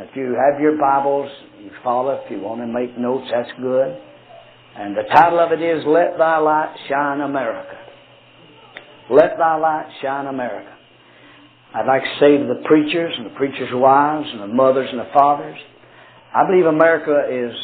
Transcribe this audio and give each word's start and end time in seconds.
If 0.00 0.14
you 0.14 0.38
have 0.38 0.60
your 0.60 0.78
Bibles, 0.78 1.28
you 1.60 1.70
follow. 1.82 2.22
If 2.24 2.30
you 2.30 2.38
want 2.38 2.60
to 2.60 2.68
make 2.68 2.96
notes, 2.96 3.26
that's 3.34 3.50
good. 3.60 3.98
And 4.78 4.96
the 4.96 5.02
title 5.12 5.40
of 5.40 5.50
it 5.50 5.60
is 5.60 5.82
Let 5.88 6.16
Thy 6.16 6.38
Light 6.38 6.72
Shine 6.88 7.20
America. 7.20 7.74
Let 9.10 9.34
Thy 9.36 9.56
Light 9.56 9.90
Shine 10.00 10.26
America. 10.26 10.70
I'd 11.74 11.86
like 11.86 12.02
to 12.02 12.14
say 12.20 12.38
to 12.38 12.46
the 12.46 12.62
preachers 12.64 13.12
and 13.18 13.26
the 13.26 13.34
preachers' 13.34 13.70
wives 13.72 14.28
and 14.30 14.40
the 14.40 14.54
mothers 14.54 14.86
and 14.88 15.00
the 15.00 15.10
fathers, 15.12 15.58
I 16.32 16.46
believe 16.46 16.66
America 16.66 17.26
is 17.26 17.56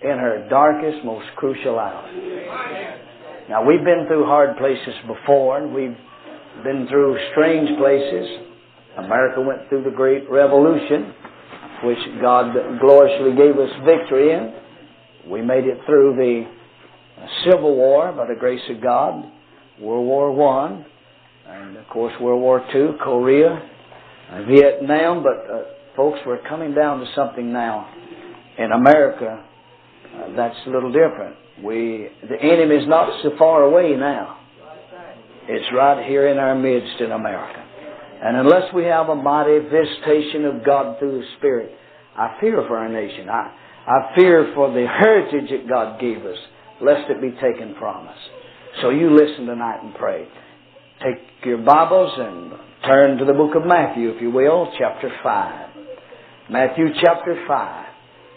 in 0.00 0.16
her 0.16 0.48
darkest, 0.48 1.04
most 1.04 1.26
crucial 1.36 1.78
hour. 1.78 2.08
Now, 3.50 3.68
we've 3.68 3.84
been 3.84 4.06
through 4.08 4.24
hard 4.24 4.56
places 4.56 4.94
before, 5.06 5.58
and 5.58 5.74
we've 5.74 5.96
been 6.64 6.86
through 6.88 7.18
strange 7.32 7.68
places. 7.76 8.48
America 8.96 9.42
went 9.42 9.68
through 9.68 9.84
the 9.84 9.94
Great 9.94 10.24
Revolution, 10.30 11.12
which 11.84 11.98
God 12.20 12.54
gloriously 12.80 13.36
gave 13.36 13.58
us 13.58 13.70
victory 13.84 14.32
in. 14.32 14.54
We 15.30 15.42
made 15.42 15.64
it 15.64 15.78
through 15.86 16.14
the 16.16 16.44
Civil 17.44 17.76
War 17.76 18.12
by 18.12 18.26
the 18.26 18.38
grace 18.38 18.62
of 18.70 18.82
God, 18.82 19.24
World 19.80 20.06
War 20.06 20.32
One, 20.32 20.84
and 21.46 21.76
of 21.76 21.86
course 21.88 22.12
World 22.20 22.40
War 22.40 22.64
Two, 22.72 22.94
Korea, 23.02 23.60
Vietnam. 24.48 25.22
But 25.22 25.52
uh, 25.52 25.62
folks, 25.96 26.18
we're 26.26 26.42
coming 26.48 26.74
down 26.74 27.00
to 27.00 27.06
something 27.14 27.52
now 27.52 27.92
in 28.58 28.72
America 28.72 29.44
uh, 30.14 30.36
that's 30.36 30.56
a 30.66 30.70
little 30.70 30.92
different. 30.92 31.36
We 31.62 32.08
the 32.28 32.40
enemy 32.40 32.76
is 32.76 32.88
not 32.88 33.22
so 33.22 33.30
far 33.38 33.62
away 33.62 33.96
now. 33.96 34.40
It's 35.48 35.66
right 35.74 36.06
here 36.06 36.28
in 36.28 36.38
our 36.38 36.54
midst 36.54 37.00
in 37.00 37.12
America. 37.12 37.65
And 38.22 38.36
unless 38.36 38.72
we 38.74 38.84
have 38.84 39.08
a 39.08 39.14
mighty 39.14 39.58
visitation 39.58 40.44
of 40.44 40.64
God 40.64 40.98
through 40.98 41.20
the 41.20 41.26
Spirit, 41.38 41.72
I 42.16 42.36
fear 42.40 42.64
for 42.66 42.78
our 42.78 42.88
nation. 42.88 43.28
I, 43.28 43.54
I 43.86 44.14
fear 44.16 44.52
for 44.54 44.72
the 44.72 44.86
heritage 44.86 45.50
that 45.50 45.68
God 45.68 46.00
gave 46.00 46.24
us, 46.24 46.38
lest 46.80 47.10
it 47.10 47.20
be 47.20 47.30
taken 47.32 47.74
from 47.78 48.08
us. 48.08 48.18
So 48.82 48.90
you 48.90 49.14
listen 49.14 49.46
tonight 49.46 49.82
and 49.82 49.94
pray. 49.94 50.26
Take 51.02 51.22
your 51.44 51.58
Bibles 51.58 52.12
and 52.16 52.52
turn 52.84 53.18
to 53.18 53.24
the 53.24 53.32
book 53.32 53.54
of 53.54 53.66
Matthew, 53.66 54.10
if 54.10 54.22
you 54.22 54.30
will, 54.30 54.72
chapter 54.78 55.10
5. 55.22 55.70
Matthew 56.50 56.86
chapter 57.04 57.44
5, 57.46 57.86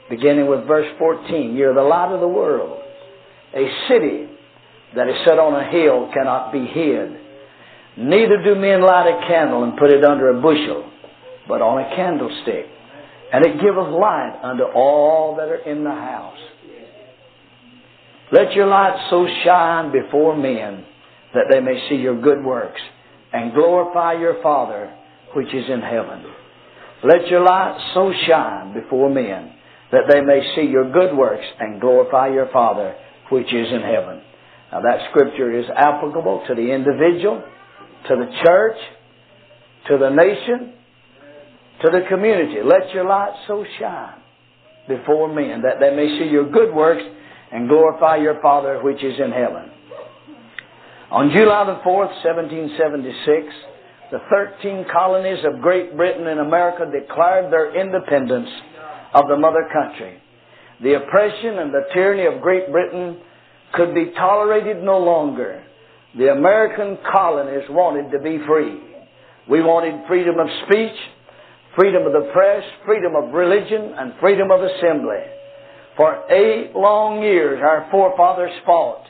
beginning 0.10 0.48
with 0.48 0.68
verse 0.68 0.88
14. 0.98 1.56
You're 1.56 1.74
the 1.74 1.82
light 1.82 2.14
of 2.14 2.20
the 2.20 2.28
world. 2.28 2.82
A 3.56 3.68
city 3.88 4.28
that 4.96 5.08
is 5.08 5.16
set 5.26 5.40
on 5.40 5.54
a 5.54 5.70
hill 5.70 6.10
cannot 6.14 6.52
be 6.52 6.66
hid. 6.66 7.29
Neither 8.00 8.42
do 8.44 8.56
men 8.56 8.82
light 8.82 9.12
a 9.12 9.28
candle 9.28 9.64
and 9.64 9.78
put 9.78 9.92
it 9.92 10.06
under 10.06 10.30
a 10.30 10.42
bushel, 10.42 10.90
but 11.50 11.62
on 11.62 11.84
a 11.84 11.96
candlestick. 11.96 12.66
And 13.34 13.46
it 13.46 13.62
giveth 13.62 13.92
light 13.92 14.40
unto 14.42 14.64
all 14.64 15.36
that 15.36 15.50
are 15.50 15.70
in 15.70 15.84
the 15.84 15.92
house. 15.92 16.40
Let 18.32 18.54
your 18.54 18.68
light 18.68 19.08
so 19.10 19.28
shine 19.44 19.92
before 19.92 20.38
men 20.38 20.86
that 21.34 21.46
they 21.52 21.60
may 21.60 21.90
see 21.90 21.96
your 21.96 22.22
good 22.22 22.44
works 22.44 22.80
and 23.34 23.54
glorify 23.54 24.14
your 24.14 24.42
Father 24.42 24.96
which 25.36 25.54
is 25.54 25.66
in 25.70 25.82
heaven. 25.82 26.24
Let 27.04 27.28
your 27.28 27.44
light 27.44 27.92
so 27.94 28.14
shine 28.28 28.74
before 28.74 29.10
men 29.10 29.52
that 29.92 30.06
they 30.12 30.22
may 30.22 30.56
see 30.56 30.70
your 30.70 30.92
good 30.92 31.16
works 31.18 31.46
and 31.60 31.82
glorify 31.82 32.30
your 32.30 32.50
Father 32.54 32.96
which 33.30 33.48
is 33.48 33.68
in 33.72 33.82
heaven. 33.82 34.22
Now 34.72 34.82
that 34.82 35.10
scripture 35.10 35.58
is 35.60 35.66
applicable 35.76 36.46
to 36.48 36.56
the 36.56 36.72
individual, 36.72 37.44
to 38.08 38.16
the 38.16 38.32
church, 38.46 38.78
to 39.90 39.98
the 39.98 40.10
nation, 40.10 40.74
to 41.84 41.92
the 41.92 42.02
community. 42.10 42.62
Let 42.64 42.94
your 42.94 43.06
light 43.06 43.34
so 43.48 43.66
shine 43.80 44.20
before 44.88 45.34
men 45.34 45.62
that 45.62 45.80
they 45.80 45.96
may 45.96 46.20
see 46.20 46.30
your 46.30 46.50
good 46.50 46.74
works 46.74 47.04
and 47.52 47.68
glorify 47.68 48.18
your 48.18 48.42
Father 48.42 48.82
which 48.84 49.04
is 49.04 49.20
in 49.20 49.32
heaven. 49.32 49.72
On 51.12 51.32
July 51.36 51.66
the 51.66 51.82
4th, 51.82 52.14
1776, 52.22 53.56
the 54.12 54.20
13 54.30 54.86
colonies 54.92 55.40
of 55.46 55.62
Great 55.62 55.96
Britain 55.96 56.28
and 56.28 56.40
America 56.40 56.86
declared 56.86 57.52
their 57.52 57.74
independence 57.80 58.50
of 59.14 59.28
the 59.28 59.38
mother 59.38 59.68
country. 59.74 60.22
The 60.82 60.96
oppression 60.96 61.60
and 61.60 61.74
the 61.74 61.86
tyranny 61.94 62.26
of 62.26 62.42
Great 62.42 62.72
Britain 62.72 63.22
could 63.74 63.94
be 63.94 64.12
tolerated 64.16 64.84
no 64.84 65.00
longer. 65.00 65.64
The 66.18 66.32
American 66.32 66.98
colonists 67.12 67.70
wanted 67.70 68.12
to 68.12 68.20
be 68.20 68.40
free. 68.48 68.82
We 69.50 69.62
wanted 69.62 70.08
freedom 70.08 70.40
of 70.40 70.48
speech, 70.66 70.98
freedom 71.76 72.06
of 72.06 72.14
the 72.14 72.30
press, 72.34 72.64
freedom 72.86 73.16
of 73.16 73.34
religion, 73.34 73.94
and 73.96 74.14
freedom 74.20 74.50
of 74.52 74.62
assembly. 74.62 75.22
For 75.98 76.32
eight 76.32 76.76
long 76.76 77.22
years 77.22 77.60
our 77.62 77.88
forefathers 77.92 78.54
fought, 78.66 79.06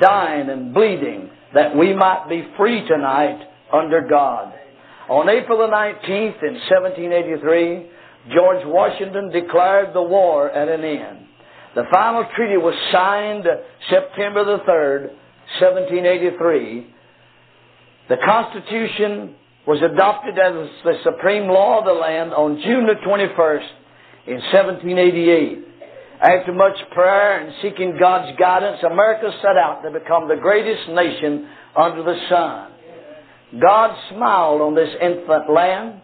dying 0.00 0.48
and 0.48 0.72
bleeding, 0.72 1.30
that 1.54 1.76
we 1.76 1.94
might 1.94 2.26
be 2.28 2.46
free 2.56 2.86
tonight 2.86 3.40
under 3.72 4.06
God. 4.08 4.54
On 5.08 5.28
April 5.28 5.58
the 5.58 5.64
19th 5.64 6.42
in 6.42 6.54
1783, 6.54 7.86
George 8.32 8.64
Washington 8.64 9.30
declared 9.30 9.92
the 9.92 10.02
war 10.02 10.50
at 10.50 10.68
an 10.68 10.84
end. 10.84 11.26
The 11.74 11.84
final 11.90 12.24
treaty 12.36 12.56
was 12.56 12.74
signed 12.92 13.44
September 13.88 14.44
the 14.44 14.62
3rd, 14.64 15.10
1783. 15.58 16.94
The 18.08 18.16
Constitution 18.24 19.34
was 19.66 19.82
adopted 19.82 20.38
as 20.38 20.68
the 20.84 20.94
supreme 21.04 21.48
law 21.48 21.80
of 21.80 21.84
the 21.84 21.92
land 21.92 22.32
on 22.32 22.60
June 22.62 22.86
the 22.86 22.98
21st 23.06 23.68
in 24.26 24.38
1788. 24.52 25.66
After 26.20 26.52
much 26.52 26.76
prayer 26.92 27.40
and 27.40 27.54
seeking 27.62 27.96
God's 27.98 28.36
guidance, 28.38 28.82
America 28.84 29.30
set 29.40 29.56
out 29.56 29.82
to 29.82 29.90
become 29.90 30.28
the 30.28 30.36
greatest 30.36 30.88
nation 30.90 31.48
under 31.76 32.02
the 32.02 32.18
sun. 32.28 32.72
God 33.60 33.96
smiled 34.10 34.60
on 34.60 34.74
this 34.74 34.90
infant 35.00 35.50
land. 35.50 36.02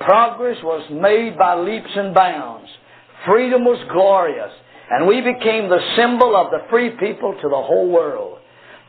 Progress 0.00 0.56
was 0.62 0.88
made 0.90 1.36
by 1.36 1.54
leaps 1.56 1.90
and 1.94 2.14
bounds. 2.14 2.68
Freedom 3.26 3.64
was 3.64 3.78
glorious. 3.92 4.52
And 4.90 5.06
we 5.06 5.20
became 5.20 5.68
the 5.68 5.84
symbol 5.96 6.34
of 6.34 6.50
the 6.50 6.66
free 6.70 6.90
people 6.90 7.34
to 7.34 7.48
the 7.48 7.62
whole 7.62 7.90
world. 7.90 8.37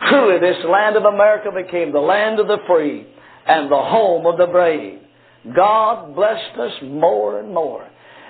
Truly, 0.08 0.40
this 0.40 0.64
land 0.66 0.96
of 0.96 1.04
America 1.04 1.50
became 1.52 1.92
the 1.92 2.00
land 2.00 2.40
of 2.40 2.48
the 2.48 2.60
free 2.68 3.06
and 3.48 3.70
the 3.70 3.76
home 3.76 4.26
of 4.26 4.38
the 4.38 4.48
brave. 4.48 5.00
God 5.56 6.16
blessed 6.16 6.58
us 6.60 6.74
more 6.84 7.40
and 7.40 7.54
more. 7.54 7.88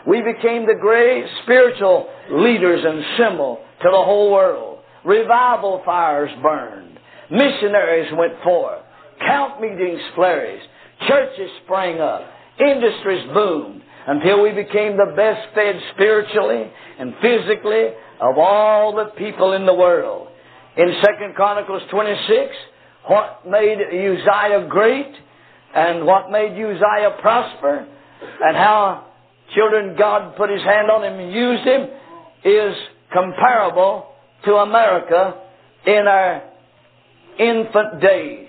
We 0.07 0.21
became 0.21 0.65
the 0.65 0.77
great 0.79 1.25
spiritual 1.43 2.09
leaders 2.31 2.83
and 2.85 3.03
symbol 3.17 3.59
to 3.81 3.89
the 3.91 4.03
whole 4.03 4.31
world. 4.31 4.79
Revival 5.05 5.81
fires 5.85 6.31
burned. 6.41 6.99
Missionaries 7.29 8.11
went 8.17 8.41
forth. 8.43 8.81
Camp 9.19 9.61
meetings 9.61 10.01
flourished. 10.15 10.67
Churches 11.07 11.49
sprang 11.63 11.99
up. 11.99 12.21
Industries 12.59 13.29
boomed 13.33 13.81
until 14.07 14.41
we 14.41 14.51
became 14.51 14.97
the 14.97 15.13
best 15.15 15.53
fed 15.53 15.75
spiritually 15.93 16.71
and 16.97 17.13
physically 17.21 17.87
of 18.21 18.37
all 18.37 18.95
the 18.95 19.11
people 19.17 19.53
in 19.53 19.65
the 19.65 19.73
world. 19.73 20.28
In 20.79 20.93
Second 21.03 21.35
Chronicles 21.35 21.81
26, 21.91 22.55
what 23.07 23.45
made 23.45 23.79
Uzziah 23.81 24.65
great 24.69 25.11
and 25.75 26.05
what 26.05 26.31
made 26.31 26.53
Uzziah 26.53 27.17
prosper 27.19 27.85
and 28.41 28.55
how 28.55 29.07
children 29.53 29.97
God 29.99 30.37
put 30.37 30.49
his 30.49 30.61
hand 30.61 30.89
on 30.89 31.03
him 31.03 31.19
and 31.19 31.33
used 31.33 31.67
him 31.67 31.81
is 32.45 32.77
comparable 33.11 34.05
to 34.45 34.53
America 34.53 35.41
in 35.85 36.07
our 36.07 36.43
infant 37.37 38.01
days. 38.01 38.47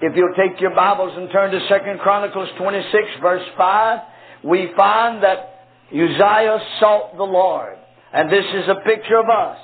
If 0.00 0.16
you'll 0.16 0.34
take 0.34 0.60
your 0.60 0.74
Bibles 0.74 1.12
and 1.16 1.30
turn 1.30 1.52
to 1.52 1.60
Second 1.68 2.00
Chronicles 2.00 2.48
26 2.58 3.04
verse 3.22 3.46
5, 3.56 3.98
we 4.42 4.72
find 4.76 5.22
that 5.22 5.68
Uzziah 5.92 6.58
sought 6.80 7.16
the 7.16 7.22
Lord. 7.22 7.76
And 8.12 8.28
this 8.32 8.46
is 8.52 8.68
a 8.68 8.84
picture 8.84 9.20
of 9.20 9.26
us 9.30 9.58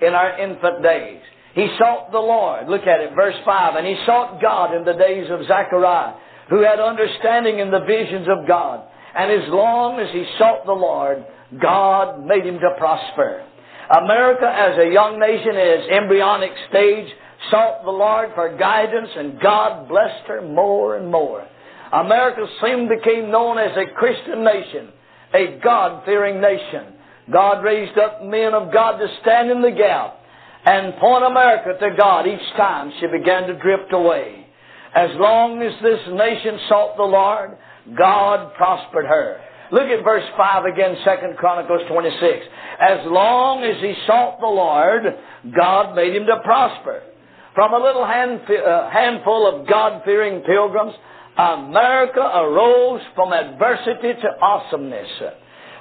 in 0.00 0.14
our 0.14 0.38
infant 0.38 0.84
days. 0.84 1.22
He 1.56 1.66
sought 1.78 2.12
the 2.12 2.20
Lord. 2.20 2.68
Look 2.68 2.82
at 2.82 3.00
it, 3.00 3.16
verse 3.16 3.34
5. 3.42 3.76
And 3.76 3.86
he 3.86 3.96
sought 4.04 4.42
God 4.42 4.76
in 4.76 4.84
the 4.84 4.92
days 4.92 5.24
of 5.30 5.40
Zechariah, 5.48 6.12
who 6.50 6.60
had 6.60 6.78
understanding 6.78 7.58
in 7.60 7.70
the 7.70 7.80
visions 7.80 8.28
of 8.28 8.46
God. 8.46 8.84
And 9.16 9.32
as 9.32 9.48
long 9.48 9.98
as 9.98 10.12
he 10.12 10.26
sought 10.36 10.66
the 10.66 10.76
Lord, 10.76 11.24
God 11.58 12.22
made 12.26 12.44
him 12.44 12.60
to 12.60 12.74
prosper. 12.76 13.42
America, 13.88 14.44
as 14.44 14.76
a 14.76 14.92
young 14.92 15.18
nation 15.18 15.56
in 15.56 15.80
its 15.80 15.88
embryonic 15.88 16.52
stage, 16.68 17.08
sought 17.50 17.84
the 17.84 17.90
Lord 17.90 18.30
for 18.34 18.54
guidance, 18.58 19.08
and 19.16 19.40
God 19.40 19.88
blessed 19.88 20.28
her 20.28 20.42
more 20.42 20.96
and 20.96 21.10
more. 21.10 21.46
America 21.90 22.44
soon 22.60 22.86
became 22.86 23.30
known 23.30 23.56
as 23.56 23.72
a 23.78 23.94
Christian 23.96 24.44
nation, 24.44 24.92
a 25.32 25.58
God-fearing 25.64 26.38
nation. 26.38 27.00
God 27.32 27.64
raised 27.64 27.96
up 27.96 28.22
men 28.22 28.52
of 28.52 28.70
God 28.72 28.98
to 28.98 29.06
stand 29.22 29.50
in 29.50 29.62
the 29.62 29.70
gap 29.70 30.20
and 30.66 30.96
point 30.98 31.24
America 31.24 31.78
to 31.78 31.96
God 31.96 32.26
each 32.26 32.56
time 32.56 32.92
she 32.98 33.06
began 33.06 33.46
to 33.46 33.58
drift 33.58 33.92
away. 33.92 34.46
As 34.94 35.10
long 35.14 35.62
as 35.62 35.72
this 35.80 36.00
nation 36.12 36.58
sought 36.68 36.96
the 36.96 37.04
Lord, 37.04 37.56
God 37.96 38.54
prospered 38.54 39.06
her. 39.06 39.40
Look 39.70 39.82
at 39.82 40.02
verse 40.04 40.24
5 40.36 40.64
again, 40.64 40.96
2 41.04 41.34
Chronicles 41.38 41.82
26. 41.88 42.46
As 42.80 42.98
long 43.06 43.62
as 43.62 43.80
he 43.80 43.94
sought 44.06 44.40
the 44.40 44.46
Lord, 44.46 45.02
God 45.56 45.94
made 45.94 46.14
him 46.14 46.26
to 46.26 46.40
prosper. 46.42 47.02
From 47.54 47.72
a 47.72 47.78
little 47.78 48.04
hand, 48.04 48.40
uh, 48.50 48.90
handful 48.90 49.46
of 49.46 49.68
God-fearing 49.68 50.42
pilgrims, 50.42 50.94
America 51.38 52.20
arose 52.20 53.02
from 53.14 53.32
adversity 53.32 54.14
to 54.20 54.28
awesomeness. 54.40 55.08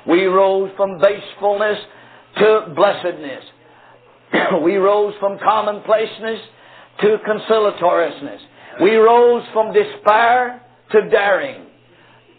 We 0.07 0.25
rose 0.25 0.71
from 0.77 0.99
basefulness 0.99 1.79
to 2.37 2.73
blessedness. 2.75 3.43
we 4.63 4.75
rose 4.75 5.13
from 5.19 5.37
commonplaceness 5.39 6.39
to 7.01 7.17
conciliatoriness. 7.27 8.39
We 8.81 8.95
rose 8.95 9.43
from 9.53 9.73
despair 9.73 10.61
to 10.91 11.09
daring. 11.09 11.65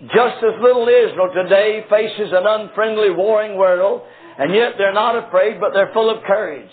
Just 0.03 0.45
as 0.45 0.61
little 0.61 0.89
Israel 0.89 1.31
today 1.35 1.85
faces 1.89 2.33
an 2.33 2.45
unfriendly 2.47 3.11
warring 3.11 3.57
world, 3.57 4.03
and 4.39 4.55
yet 4.55 4.73
they're 4.77 4.93
not 4.93 5.27
afraid, 5.27 5.59
but 5.59 5.71
they're 5.73 5.93
full 5.95 6.11
of 6.11 6.23
courage. 6.25 6.71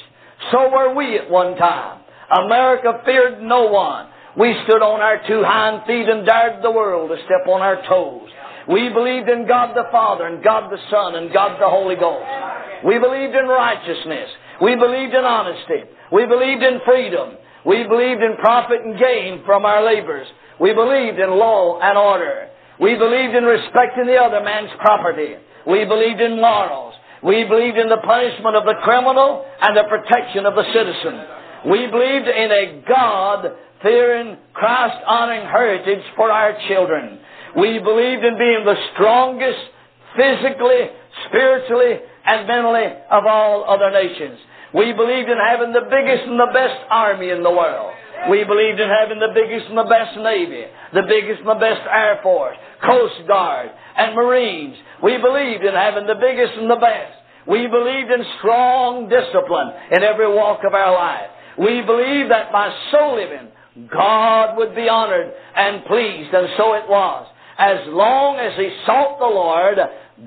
So 0.51 0.69
were 0.69 0.93
we 0.93 1.17
at 1.17 1.29
one 1.29 1.55
time. 1.55 2.01
America 2.45 3.01
feared 3.05 3.41
no 3.41 3.67
one. 3.67 4.09
We 4.37 4.53
stood 4.65 4.81
on 4.81 4.99
our 4.99 5.21
two 5.27 5.43
hind 5.45 5.85
feet 5.85 6.09
and 6.09 6.25
dared 6.25 6.63
the 6.63 6.71
world 6.71 7.11
to 7.11 7.17
step 7.23 7.47
on 7.47 7.61
our 7.61 7.85
toes. 7.87 8.29
We 8.67 8.89
believed 8.89 9.29
in 9.29 9.47
God 9.47 9.75
the 9.75 9.87
Father 9.91 10.25
and 10.25 10.43
God 10.43 10.71
the 10.71 10.79
Son 10.89 11.15
and 11.15 11.31
God 11.31 11.59
the 11.59 11.69
Holy 11.69 11.95
Ghost. 11.95 12.25
We 12.83 12.97
believed 12.97 13.35
in 13.35 13.47
righteousness. 13.47 14.29
We 14.63 14.79
believed 14.79 15.13
in 15.13 15.25
honesty. 15.25 15.83
We 16.09 16.25
believed 16.25 16.63
in 16.63 16.79
freedom. 16.85 17.35
We 17.65 17.83
believed 17.83 18.23
in 18.23 18.37
profit 18.39 18.79
and 18.79 18.97
gain 18.97 19.43
from 19.45 19.65
our 19.65 19.83
labors. 19.83 20.27
We 20.59 20.73
believed 20.73 21.19
in 21.19 21.31
law 21.31 21.81
and 21.83 21.97
order. 21.97 22.47
We 22.79 22.95
believed 22.95 23.35
in 23.35 23.43
respecting 23.43 24.07
the 24.07 24.15
other 24.15 24.39
man's 24.39 24.71
property. 24.79 25.35
We 25.67 25.83
believed 25.83 26.21
in 26.21 26.39
morals. 26.39 26.93
We 27.21 27.43
believed 27.43 27.77
in 27.77 27.89
the 27.89 27.99
punishment 28.03 28.55
of 28.55 28.63
the 28.63 28.79
criminal 28.83 29.43
and 29.61 29.75
the 29.75 29.83
protection 29.83 30.45
of 30.45 30.55
the 30.55 30.63
citizen. 30.71 31.15
We 31.67 31.87
believed 31.87 32.27
in 32.27 32.51
a 32.51 32.83
God-fearing, 32.87 34.37
Christ-honoring 34.53 35.47
heritage 35.47 36.05
for 36.15 36.31
our 36.31 36.55
children. 36.69 37.19
We 37.57 37.79
believed 37.79 38.23
in 38.23 38.37
being 38.37 38.63
the 38.63 38.79
strongest 38.93 39.59
physically, 40.15 40.87
spiritually, 41.27 41.99
and 42.25 42.47
mentally 42.47 42.87
of 43.11 43.25
all 43.25 43.65
other 43.67 43.91
nations. 43.91 44.39
We 44.73 44.91
believed 44.93 45.29
in 45.29 45.37
having 45.37 45.71
the 45.71 45.85
biggest 45.89 46.25
and 46.25 46.39
the 46.39 46.51
best 46.53 46.81
army 46.89 47.29
in 47.29 47.43
the 47.43 47.51
world. 47.51 47.93
We 48.29 48.43
believed 48.43 48.79
in 48.79 48.89
having 48.89 49.19
the 49.19 49.33
biggest 49.33 49.69
and 49.69 49.77
the 49.77 49.83
best 49.83 50.17
Navy, 50.17 50.65
the 50.93 51.03
biggest 51.07 51.41
and 51.41 51.49
the 51.49 51.61
best 51.61 51.81
Air 51.85 52.19
Force, 52.23 52.57
Coast 52.81 53.27
Guard, 53.27 53.69
and 53.97 54.15
Marines. 54.15 54.75
We 55.03 55.17
believed 55.17 55.63
in 55.63 55.73
having 55.73 56.07
the 56.07 56.15
biggest 56.19 56.53
and 56.57 56.69
the 56.69 56.81
best. 56.81 57.13
We 57.47 57.67
believed 57.67 58.09
in 58.09 58.25
strong 58.39 59.09
discipline 59.09 59.73
in 59.91 60.01
every 60.01 60.33
walk 60.33 60.61
of 60.65 60.73
our 60.73 60.93
life. 60.93 61.29
We 61.59 61.81
believed 61.81 62.31
that 62.31 62.51
by 62.51 62.73
so 62.91 63.13
living, 63.13 63.51
God 63.91 64.57
would 64.57 64.75
be 64.75 64.87
honored 64.89 65.31
and 65.55 65.85
pleased, 65.85 66.33
and 66.33 66.47
so 66.57 66.73
it 66.73 66.87
was. 66.87 67.27
As 67.57 67.85
long 67.87 68.37
as 68.37 68.57
he 68.57 68.69
sought 68.85 69.19
the 69.19 69.25
Lord, 69.25 69.77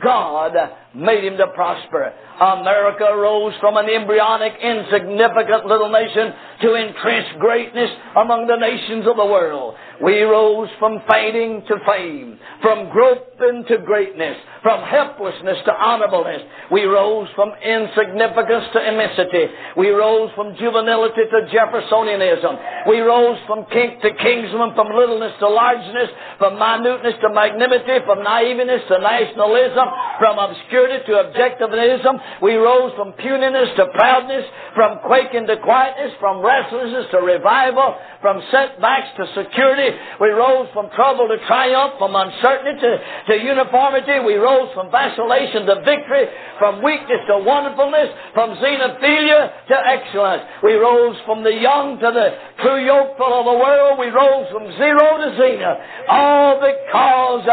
God 0.03 0.53
made 0.97 1.25
him 1.25 1.37
to 1.37 1.47
prosper. 1.49 2.13
America 2.41 3.07
rose 3.17 3.55
from 3.61 3.77
an 3.77 3.89
embryonic, 3.89 4.53
insignificant 4.61 5.65
little 5.67 5.89
nation 5.89 6.33
to 6.61 6.75
entrenched 6.75 7.39
greatness 7.39 7.91
among 8.17 8.47
the 8.47 8.57
nations 8.57 9.07
of 9.07 9.17
the 9.17 9.25
world. 9.25 9.75
We 10.03 10.21
rose 10.21 10.69
from 10.79 11.01
fading 11.09 11.65
to 11.69 11.75
fame, 11.89 12.39
from 12.61 12.91
groping 12.93 13.65
to 13.69 13.79
greatness, 13.79 14.37
from 14.61 14.85
helplessness 14.85 15.57
to 15.65 15.73
honorableness. 15.73 16.45
We 16.71 16.85
rose 16.85 17.29
from 17.35 17.57
insignificance 17.65 18.69
to 18.77 18.85
immensity. 18.85 19.49
We 19.77 19.89
rose 19.97 20.29
from 20.37 20.57
juvenility 20.61 21.25
to 21.25 21.49
Jeffersonianism. 21.49 22.89
We 22.89 23.01
rose 23.01 23.39
from 23.47 23.65
kink 23.73 24.03
to 24.03 24.13
kingsman, 24.13 24.77
from 24.77 24.93
littleness 24.93 25.33
to 25.41 25.49
largeness, 25.49 26.13
from 26.37 26.59
minuteness 26.59 27.17
to 27.25 27.33
magnanimity, 27.33 28.05
from 28.05 28.21
naiveness 28.21 28.85
to 28.93 29.01
nationalism, 29.01 29.89
from 30.21 30.37
obscurity 30.37 30.86
to 30.87 31.13
objectivism. 31.27 32.19
We 32.43 32.55
rose 32.55 32.93
from 32.97 33.13
puniness 33.13 33.75
to 33.77 33.87
proudness, 33.95 34.45
from 34.75 34.99
quaking 35.07 35.47
to 35.47 35.57
quietness, 35.59 36.13
from 36.21 36.45
restlessness 36.45 37.07
to 37.11 37.19
revival, 37.19 37.97
from 38.21 38.43
setbacks 38.51 39.17
to 39.19 39.27
security. 39.35 39.97
We 40.21 40.29
rose 40.31 40.69
from 40.73 40.91
trouble 40.95 41.29
to 41.29 41.39
triumph, 41.47 41.95
from 41.99 42.15
uncertainty 42.15 42.81
to, 42.81 42.91
to 43.31 43.35
uniformity. 43.43 44.21
We 44.25 44.35
rose 44.35 44.73
from 44.75 44.91
vacillation 44.91 45.67
to 45.67 45.83
victory, 45.85 46.27
from 46.59 46.83
weakness 46.83 47.23
to 47.29 47.39
wonderfulness, 47.43 48.11
from 48.35 48.57
xenophilia 48.57 49.67
to 49.69 49.77
excellence. 49.77 50.43
We 50.63 50.75
rose 50.75 51.17
from 51.27 51.43
the 51.43 51.55
young 51.55 51.99
to 51.99 52.11
the 52.13 52.29
true 52.63 52.85
yokeful 52.85 53.33
of 53.33 53.45
the 53.45 53.59
world. 53.59 53.99
We 53.99 54.09
rose 54.09 54.47
from 54.53 54.71
zero 54.77 55.19
to 55.19 55.29
zenith. 55.37 55.79
All 56.09 56.61
because 56.61 57.47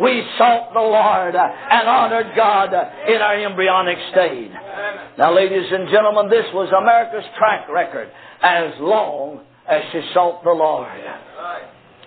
we 0.00 0.22
sought 0.38 0.72
the 0.72 0.80
Lord 0.80 1.34
and 1.36 1.88
honored 1.88 2.32
God 2.34 2.72
in 3.06 3.20
our 3.20 3.36
embryonic 3.44 3.98
state. 4.10 4.50
Now, 5.18 5.34
ladies 5.34 5.66
and 5.70 5.90
gentlemen, 5.90 6.30
this 6.30 6.46
was 6.54 6.72
America's 6.72 7.28
track 7.36 7.68
record 7.68 8.08
as 8.42 8.72
long 8.80 9.44
as 9.68 9.82
she 9.92 10.00
sought 10.14 10.42
the 10.42 10.50
Lord. 10.50 10.88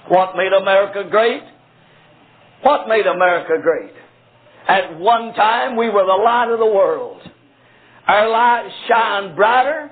What 0.07 0.35
made 0.35 0.51
America 0.53 1.07
great? 1.09 1.43
What 2.63 2.87
made 2.87 3.05
America 3.05 3.61
great? 3.61 3.93
At 4.67 4.97
one 4.97 5.33
time, 5.35 5.75
we 5.75 5.89
were 5.89 6.05
the 6.05 6.23
light 6.23 6.49
of 6.51 6.57
the 6.57 6.65
world. 6.65 7.21
Our 8.07 8.29
light 8.29 8.69
shined 8.87 9.35
brighter, 9.35 9.91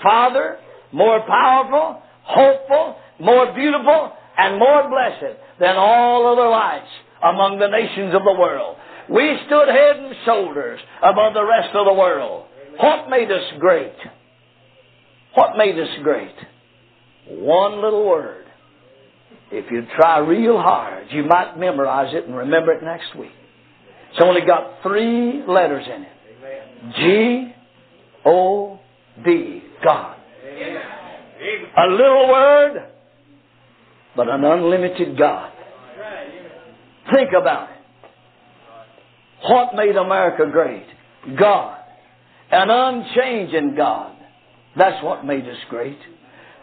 farther, 0.00 0.58
more 0.92 1.20
powerful, 1.26 2.02
hopeful, 2.22 2.96
more 3.18 3.52
beautiful, 3.52 4.12
and 4.38 4.58
more 4.58 4.88
blessed 4.88 5.38
than 5.58 5.76
all 5.76 6.32
other 6.32 6.48
lights 6.48 6.88
among 7.22 7.58
the 7.58 7.68
nations 7.68 8.14
of 8.14 8.22
the 8.24 8.32
world. 8.38 8.76
We 9.08 9.36
stood 9.46 9.68
head 9.68 9.96
and 9.96 10.14
shoulders 10.24 10.80
above 11.02 11.34
the 11.34 11.44
rest 11.44 11.74
of 11.74 11.86
the 11.86 11.92
world. 11.92 12.46
What 12.78 13.10
made 13.10 13.30
us 13.30 13.44
great? 13.58 13.94
What 15.34 15.56
made 15.56 15.78
us 15.78 15.88
great? 16.02 16.34
One 17.28 17.82
little 17.82 18.06
word. 18.08 18.46
If 19.50 19.70
you 19.70 19.86
try 19.96 20.18
real 20.18 20.58
hard, 20.58 21.08
you 21.10 21.24
might 21.24 21.58
memorize 21.58 22.14
it 22.14 22.24
and 22.24 22.36
remember 22.36 22.72
it 22.72 22.82
next 22.82 23.14
week. 23.18 23.32
It's 24.10 24.20
only 24.24 24.42
got 24.46 24.82
three 24.82 25.42
letters 25.46 25.86
in 25.86 26.02
it. 26.02 26.08
G 26.96 27.54
O 28.24 28.78
D. 29.24 29.62
God. 29.84 30.16
A 31.76 31.86
little 31.90 32.28
word, 32.28 32.88
but 34.16 34.28
an 34.28 34.44
unlimited 34.44 35.18
God. 35.18 35.52
Think 37.10 37.30
about 37.38 37.70
it. 37.70 37.76
What 39.48 39.74
made 39.74 39.96
America 39.96 40.46
great? 40.50 40.86
God. 41.38 41.78
An 42.50 42.70
unchanging 42.70 43.74
God. 43.76 44.16
That's 44.76 45.02
what 45.02 45.24
made 45.24 45.46
us 45.48 45.56
great. 45.68 45.98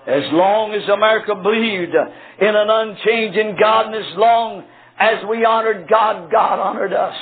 As 0.08 0.24
long 0.32 0.74
as 0.74 0.88
America 0.88 1.36
believed 1.36 1.94
in 1.94 2.56
an 2.56 2.70
unchanging 2.70 3.58
God 3.60 3.88
and 3.88 3.96
as 3.96 4.18
long 4.18 4.64
as 4.98 5.24
we 5.30 5.46
honored 5.46 5.88
God, 5.90 6.32
God 6.32 6.60
honored 6.60 6.94
us. 6.94 7.16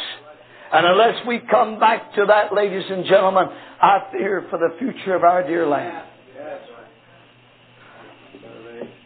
And 0.71 0.85
unless 0.85 1.25
we 1.25 1.39
come 1.49 1.79
back 1.79 2.13
to 2.15 2.25
that, 2.27 2.53
ladies 2.53 2.83
and 2.89 3.05
gentlemen, 3.05 3.45
I 3.81 4.09
fear 4.11 4.45
for 4.49 4.59
the 4.59 4.77
future 4.77 5.15
of 5.15 5.23
our 5.23 5.45
dear 5.45 5.67
land. 5.67 6.05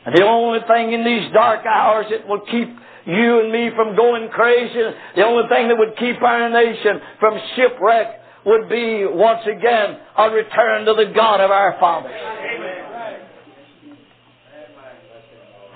And 0.05 0.15
the 0.15 0.23
only 0.23 0.59
thing 0.67 0.93
in 0.93 1.05
these 1.05 1.31
dark 1.31 1.65
hours 1.65 2.07
that 2.09 2.27
will 2.27 2.41
keep 2.41 2.69
you 3.05 3.39
and 3.39 3.51
me 3.51 3.69
from 3.75 3.95
going 3.95 4.29
crazy. 4.29 4.79
The 5.15 5.23
only 5.23 5.47
thing 5.49 5.67
that 5.69 5.77
would 5.77 5.97
keep 5.97 6.21
our 6.21 6.49
nation 6.49 7.01
from 7.19 7.39
shipwreck 7.55 8.19
would 8.45 8.69
be 8.69 9.05
once 9.05 9.41
again 9.45 9.97
a 10.17 10.29
return 10.29 10.85
to 10.85 10.93
the 10.93 11.11
God 11.15 11.41
of 11.41 11.51
our 11.51 11.77
fathers. 11.79 12.11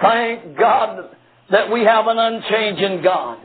Thank 0.01 0.57
God 0.57 1.15
that 1.51 1.71
we 1.71 1.81
have 1.81 2.07
an 2.07 2.17
unchanging 2.17 3.01
God. 3.03 3.39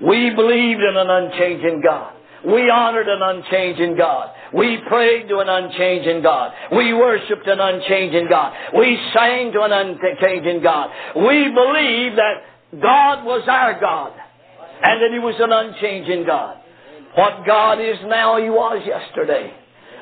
We 0.00 0.30
believed 0.30 0.80
in 0.80 0.96
an 0.96 1.10
unchanging 1.10 1.82
God. 1.82 2.12
We 2.46 2.70
honored 2.70 3.08
an 3.08 3.20
unchanging 3.22 3.96
God. 3.96 4.30
We 4.54 4.78
prayed 4.88 5.28
to 5.28 5.38
an 5.38 5.48
unchanging 5.48 6.22
God. 6.22 6.52
We 6.72 6.92
worshiped 6.92 7.46
an 7.46 7.58
unchanging 7.58 8.28
God. 8.28 8.52
We 8.76 8.98
sang 9.12 9.52
to 9.52 9.62
an 9.62 9.72
unchanging 9.72 10.62
God. 10.62 10.90
We 11.16 11.50
believe 11.50 12.16
that 12.16 12.34
God 12.80 13.24
was 13.24 13.44
our 13.48 13.80
God. 13.80 14.12
And 14.82 15.02
that 15.02 15.12
He 15.12 15.18
was 15.18 15.36
an 15.40 15.52
unchanging 15.52 16.26
God. 16.26 16.58
What 17.14 17.46
God 17.46 17.80
is 17.80 17.96
now, 18.06 18.36
He 18.36 18.50
was 18.50 18.82
yesterday. 18.84 19.52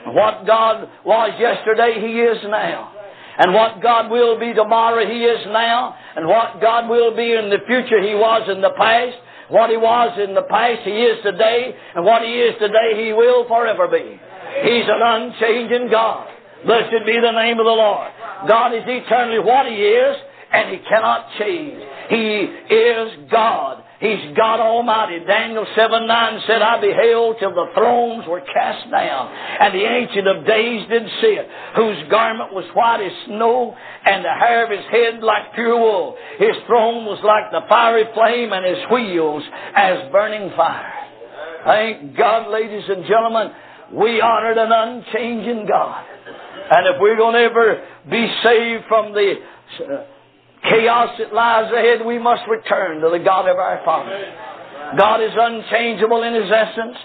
What 0.07 0.47
God 0.47 0.89
was 1.05 1.33
yesterday, 1.39 2.01
He 2.01 2.21
is 2.21 2.43
now. 2.45 2.93
And 3.39 3.55
what 3.55 3.83
God 3.83 4.11
will 4.11 4.39
be 4.39 4.53
tomorrow, 4.53 5.07
He 5.07 5.25
is 5.25 5.47
now. 5.47 5.97
And 6.17 6.27
what 6.27 6.61
God 6.61 6.89
will 6.89 7.17
be 7.17 7.33
in 7.33 7.51
the 7.51 7.59
future, 7.67 8.03
He 8.03 8.15
was 8.15 8.49
in 8.51 8.61
the 8.61 8.75
past. 8.77 9.17
What 9.49 9.71
He 9.71 9.77
was 9.77 10.19
in 10.19 10.35
the 10.35 10.43
past, 10.43 10.83
He 10.83 11.05
is 11.05 11.23
today, 11.23 11.75
and 11.95 12.05
what 12.05 12.23
He 12.23 12.33
is 12.33 12.55
today, 12.59 12.97
He 12.97 13.13
will 13.13 13.47
forever 13.47 13.89
be. 13.89 14.19
He's 14.63 14.89
an 14.89 15.03
unchanging 15.03 15.91
God. 15.91 16.29
Blessed 16.65 17.05
be 17.05 17.21
the 17.21 17.33
name 17.33 17.59
of 17.59 17.67
the 17.67 17.77
Lord. 17.77 18.11
God 18.49 18.73
is 18.73 18.85
eternally 18.87 19.39
what 19.39 19.67
He 19.67 19.77
is, 19.77 20.17
and 20.53 20.71
He 20.71 20.79
cannot 20.89 21.29
change. 21.39 21.77
He 22.11 22.75
is 22.75 23.31
God. 23.31 23.83
He's 24.01 24.37
God 24.37 24.61
Almighty. 24.61 25.25
Daniel 25.25 25.65
7 25.75 26.07
9 26.07 26.41
said, 26.47 26.61
I 26.61 26.81
beheld 26.81 27.37
till 27.41 27.55
the 27.55 27.71
thrones 27.75 28.27
were 28.29 28.41
cast 28.41 28.91
down, 28.91 29.33
and 29.33 29.75
the 29.75 29.85
Ancient 29.85 30.29
of 30.29 30.47
Days 30.47 30.89
did 30.91 31.09
see 31.23 31.39
it, 31.41 31.49
whose 31.77 31.97
garment 32.11 32.53
was 32.53 32.69
white 32.75 33.01
as 33.01 33.13
snow, 33.27 33.75
and 34.05 34.25
the 34.25 34.35
hair 34.35 34.65
of 34.65 34.71
his 34.71 34.85
head 34.91 35.23
like 35.23 35.55
pure 35.55 35.79
wool. 35.79 36.17
His 36.39 36.57
throne 36.67 37.07
was 37.07 37.21
like 37.25 37.51
the 37.51 37.67
fiery 37.69 38.05
flame, 38.13 38.53
and 38.53 38.67
his 38.67 38.85
wheels 38.91 39.43
as 39.75 40.13
burning 40.13 40.51
fire. 40.55 40.93
Thank 41.65 42.17
God, 42.17 42.51
ladies 42.53 42.85
and 42.89 43.07
gentlemen, 43.07 43.53
we 43.93 44.21
honored 44.21 44.59
an 44.59 44.71
unchanging 44.71 45.67
God. 45.67 46.05
And 46.71 46.95
if 46.95 47.01
we're 47.01 47.17
going 47.17 47.35
to 47.35 47.41
ever 47.41 47.85
be 48.11 48.29
saved 48.43 48.85
from 48.89 49.15
the 49.15 49.35
chaos 50.65 51.17
that 51.19 51.33
lies 51.33 51.73
ahead, 51.73 52.05
we 52.05 52.19
must 52.19 52.43
return 52.49 53.01
to 53.01 53.11
the 53.11 53.23
God 53.23 53.49
of 53.49 53.57
our 53.57 53.81
Father. 53.85 54.19
God 54.99 55.23
is 55.23 55.33
unchangeable 55.35 56.23
in 56.23 56.35
His 56.35 56.51
essence. 56.51 56.97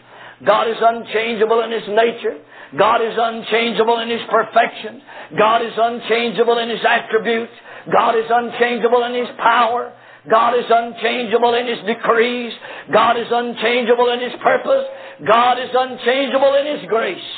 God 0.45 0.69
is 0.69 0.77
unchangeable 0.79 1.61
in 1.61 1.71
His 1.71 1.87
nature. 1.87 2.39
God 2.77 3.01
is 3.01 3.15
unchangeable 3.17 3.99
in 3.99 4.09
His 4.09 4.21
perfection. 4.29 5.01
God 5.37 5.61
is 5.63 5.73
unchangeable 5.75 6.57
in 6.59 6.69
His 6.69 6.85
attributes. 6.85 7.51
God 7.91 8.15
is 8.15 8.25
unchangeable 8.29 9.03
in 9.05 9.15
His 9.15 9.29
power. 9.37 9.93
God 10.29 10.53
is 10.59 10.65
unchangeable 10.69 11.55
in 11.55 11.67
His 11.67 11.79
decrees. 11.85 12.53
God 12.93 13.17
is 13.17 13.27
unchangeable 13.31 14.11
in 14.11 14.21
His 14.21 14.39
purpose. 14.41 14.85
God 15.25 15.59
is 15.59 15.69
unchangeable 15.73 16.55
in 16.55 16.77
His 16.77 16.87
grace. 16.87 17.31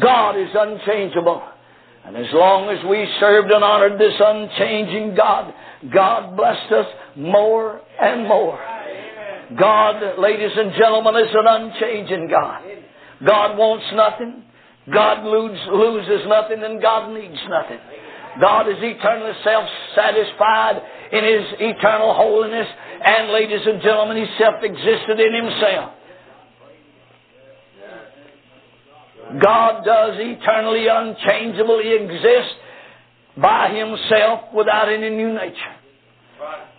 God 0.00 0.36
is 0.36 0.50
unchangeable. 0.52 1.42
And 2.04 2.16
as 2.16 2.26
long 2.32 2.68
as 2.68 2.84
we 2.84 3.08
served 3.18 3.50
and 3.50 3.64
honored 3.64 3.98
this 3.98 4.14
unchanging 4.20 5.14
God, 5.16 5.54
God 5.92 6.36
blessed 6.36 6.72
us 6.72 6.86
more 7.16 7.80
and 8.00 8.28
more. 8.28 8.60
God, 9.58 10.18
ladies 10.18 10.52
and 10.56 10.72
gentlemen, 10.78 11.16
is 11.16 11.32
an 11.32 11.46
unchanging 11.46 12.28
God. 12.28 12.62
God 13.26 13.56
wants 13.56 13.86
nothing. 13.94 14.44
God 14.92 15.24
loses 15.24 16.26
nothing 16.28 16.62
and 16.62 16.82
God 16.82 17.08
needs 17.12 17.40
nothing. 17.48 17.80
God 18.40 18.68
is 18.68 18.76
eternally 18.80 19.32
self-satisfied 19.44 20.82
in 21.12 21.24
His 21.24 21.44
eternal 21.72 22.12
holiness 22.12 22.66
and, 23.00 23.32
ladies 23.32 23.64
and 23.64 23.80
gentlemen, 23.80 24.18
He 24.18 24.26
self-existent 24.36 25.20
in 25.20 25.32
Himself. 25.40 25.92
God 29.42 29.84
does 29.84 30.14
eternally, 30.18 30.86
unchangeably 30.88 31.92
exist 32.02 32.54
by 33.40 33.74
Himself 33.74 34.54
without 34.54 34.88
any 34.88 35.10
new 35.10 35.34
nature, 35.34 35.74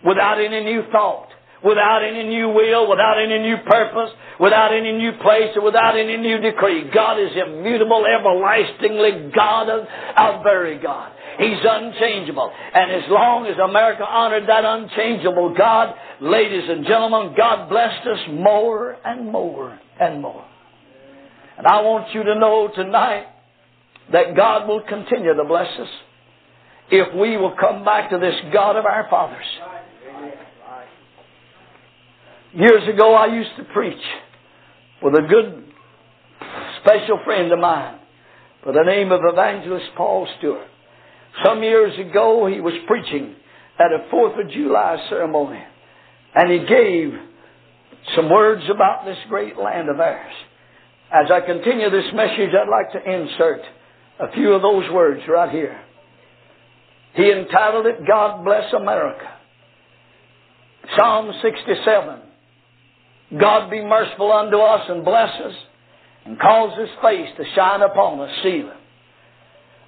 without 0.05 0.39
any 0.39 0.63
new 0.63 0.83
thought, 0.91 1.27
without 1.63 2.01
any 2.03 2.23
new 2.23 2.49
will, 2.49 2.89
without 2.89 3.17
any 3.17 3.39
new 3.39 3.57
purpose, 3.65 4.11
without 4.39 4.73
any 4.73 4.91
new 4.93 5.11
place, 5.21 5.51
or 5.55 5.63
without 5.63 5.97
any 5.97 6.17
new 6.17 6.39
decree. 6.39 6.89
God 6.93 7.19
is 7.19 7.31
immutable, 7.35 8.05
everlastingly 8.05 9.31
God 9.35 9.69
of 9.69 9.87
our 10.15 10.43
very 10.43 10.79
God. 10.79 11.11
He's 11.37 11.59
unchangeable. 11.63 12.51
And 12.73 12.91
as 12.91 13.09
long 13.09 13.47
as 13.47 13.57
America 13.57 14.05
honored 14.07 14.47
that 14.47 14.63
unchangeable 14.63 15.53
God, 15.57 15.93
ladies 16.21 16.69
and 16.69 16.85
gentlemen, 16.85 17.35
God 17.35 17.67
blessed 17.67 18.07
us 18.07 18.19
more 18.31 18.95
and 19.03 19.31
more 19.31 19.77
and 19.99 20.21
more. 20.21 20.45
And 21.57 21.65
I 21.67 21.81
want 21.81 22.13
you 22.13 22.24
to 22.24 22.35
know 22.35 22.69
tonight 22.74 23.25
that 24.12 24.35
God 24.35 24.67
will 24.67 24.81
continue 24.81 25.33
to 25.33 25.43
bless 25.45 25.67
us 25.79 25.89
if 26.91 27.15
we 27.15 27.38
will 27.38 27.55
come 27.59 27.83
back 27.83 28.12
to 28.12 28.17
this 28.17 28.35
God 28.53 28.75
of 28.75 28.85
our 28.85 29.07
fathers. 29.09 29.45
Years 32.53 32.88
ago, 32.93 33.13
I 33.15 33.27
used 33.27 33.50
to 33.57 33.63
preach 33.74 34.01
with 35.01 35.13
a 35.13 35.27
good, 35.27 35.63
special 36.81 37.19
friend 37.25 37.51
of 37.51 37.59
mine 37.59 38.00
by 38.65 38.71
the 38.71 38.83
name 38.83 39.12
of 39.12 39.21
Evangelist 39.24 39.88
Paul 39.97 40.27
Stewart. 40.38 40.67
Some 41.43 41.63
years 41.63 41.97
ago, 42.00 42.47
he 42.47 42.62
was 42.62 42.74
preaching 42.88 43.35
at 43.77 43.91
a 43.91 44.09
Fourth 44.09 44.39
of 44.39 44.50
July 44.51 45.05
ceremony, 45.09 45.62
and 46.33 46.51
he 46.51 46.59
gave 46.59 47.13
some 48.15 48.29
words 48.29 48.63
about 48.74 49.05
this 49.05 49.17
great 49.27 49.57
land 49.57 49.89
of 49.89 50.00
ours. 50.00 50.33
As 51.12 51.31
I 51.31 51.41
continue 51.41 51.89
this 51.89 52.12
message, 52.13 52.50
I'd 52.53 52.69
like 52.69 52.91
to 52.93 53.12
insert 53.12 53.62
a 54.19 54.31
few 54.33 54.53
of 54.53 54.62
those 54.62 54.89
words 54.91 55.21
right 55.27 55.51
here. 55.51 55.79
He 57.13 57.31
entitled 57.31 57.85
it, 57.85 58.05
God 58.07 58.43
Bless 58.43 58.74
America. 58.74 59.31
Psalm 60.97 61.31
67. 61.41 62.19
God 63.39 63.69
be 63.69 63.81
merciful 63.81 64.31
unto 64.31 64.57
us 64.57 64.85
and 64.89 65.03
bless 65.03 65.31
us 65.41 65.53
and 66.25 66.39
cause 66.39 66.77
his 66.77 66.89
face 67.01 67.29
to 67.38 67.43
shine 67.55 67.81
upon 67.81 68.19
us, 68.19 68.35
Selah. 68.43 68.77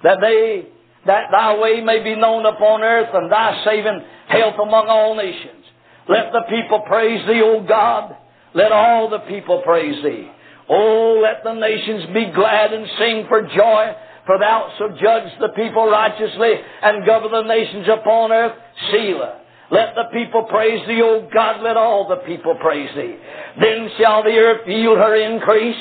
That 0.04 0.18
they, 0.20 0.66
that 1.06 1.24
thy 1.30 1.58
way 1.58 1.80
may 1.80 2.02
be 2.02 2.14
known 2.16 2.46
upon 2.46 2.82
earth 2.82 3.10
and 3.12 3.30
thy 3.30 3.62
saving 3.64 4.02
health 4.28 4.54
among 4.62 4.86
all 4.88 5.16
nations. 5.16 5.64
Let 6.08 6.32
the 6.32 6.42
people 6.48 6.80
praise 6.86 7.26
thee, 7.26 7.42
O 7.42 7.62
God. 7.66 8.16
Let 8.54 8.72
all 8.72 9.10
the 9.10 9.18
people 9.20 9.62
praise 9.64 10.02
thee. 10.02 10.30
Oh, 10.68 11.20
let 11.22 11.44
the 11.44 11.54
nations 11.54 12.04
be 12.12 12.30
glad 12.34 12.72
and 12.72 12.86
sing 12.98 13.24
for 13.28 13.42
joy, 13.42 13.96
for 14.26 14.38
thou 14.38 14.72
shalt 14.76 14.98
judge 14.98 15.32
the 15.40 15.48
people 15.56 15.88
righteously 15.88 16.52
and 16.82 17.06
govern 17.06 17.32
the 17.32 17.42
nations 17.42 17.86
upon 17.88 18.32
earth. 18.32 18.56
Selah. 18.90 19.40
Let 19.70 19.94
the 19.94 20.04
people 20.12 20.44
praise 20.44 20.86
thee, 20.86 21.02
O 21.02 21.28
God, 21.32 21.62
let 21.62 21.76
all 21.76 22.08
the 22.08 22.24
people 22.26 22.54
praise 22.60 22.90
thee. 22.94 23.16
Then 23.60 23.90
shall 23.98 24.22
the 24.22 24.30
earth 24.30 24.66
yield 24.66 24.96
her 24.96 25.14
increase, 25.14 25.76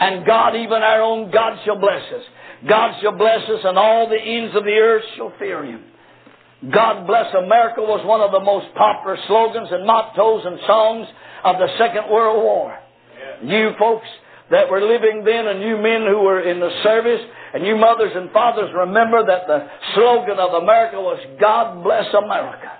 and 0.00 0.26
God, 0.26 0.56
even 0.56 0.82
our 0.82 1.00
own 1.00 1.30
God, 1.30 1.58
shall 1.64 1.78
bless 1.78 2.02
us. 2.12 2.22
God 2.68 3.00
shall 3.00 3.16
bless 3.16 3.48
us, 3.48 3.60
and 3.64 3.78
all 3.78 4.08
the 4.08 4.20
ends 4.20 4.54
of 4.56 4.64
the 4.64 4.72
earth 4.72 5.04
shall 5.16 5.32
fear 5.38 5.64
him. 5.64 5.84
God 6.70 7.06
bless 7.06 7.32
America 7.34 7.80
was 7.80 8.04
one 8.06 8.20
of 8.20 8.32
the 8.32 8.40
most 8.40 8.74
popular 8.74 9.18
slogans 9.26 9.68
and 9.70 9.86
mottos 9.86 10.44
and 10.46 10.58
songs 10.66 11.06
of 11.44 11.56
the 11.56 11.68
Second 11.78 12.10
World 12.10 12.42
War. 12.42 12.78
You 13.42 13.70
folks 13.78 14.06
that 14.50 14.70
were 14.70 14.80
living 14.80 15.24
then 15.24 15.46
and 15.46 15.62
you 15.62 15.76
men 15.76 16.06
who 16.06 16.22
were 16.22 16.40
in 16.40 16.60
the 16.60 16.70
service 16.82 17.20
and 17.54 17.66
you 17.66 17.76
mothers 17.76 18.12
and 18.14 18.30
fathers 18.30 18.70
remember 18.74 19.24
that 19.26 19.46
the 19.46 19.66
slogan 19.94 20.38
of 20.38 20.62
America 20.62 21.00
was 21.00 21.18
God 21.40 21.82
bless 21.82 22.06
America. 22.12 22.70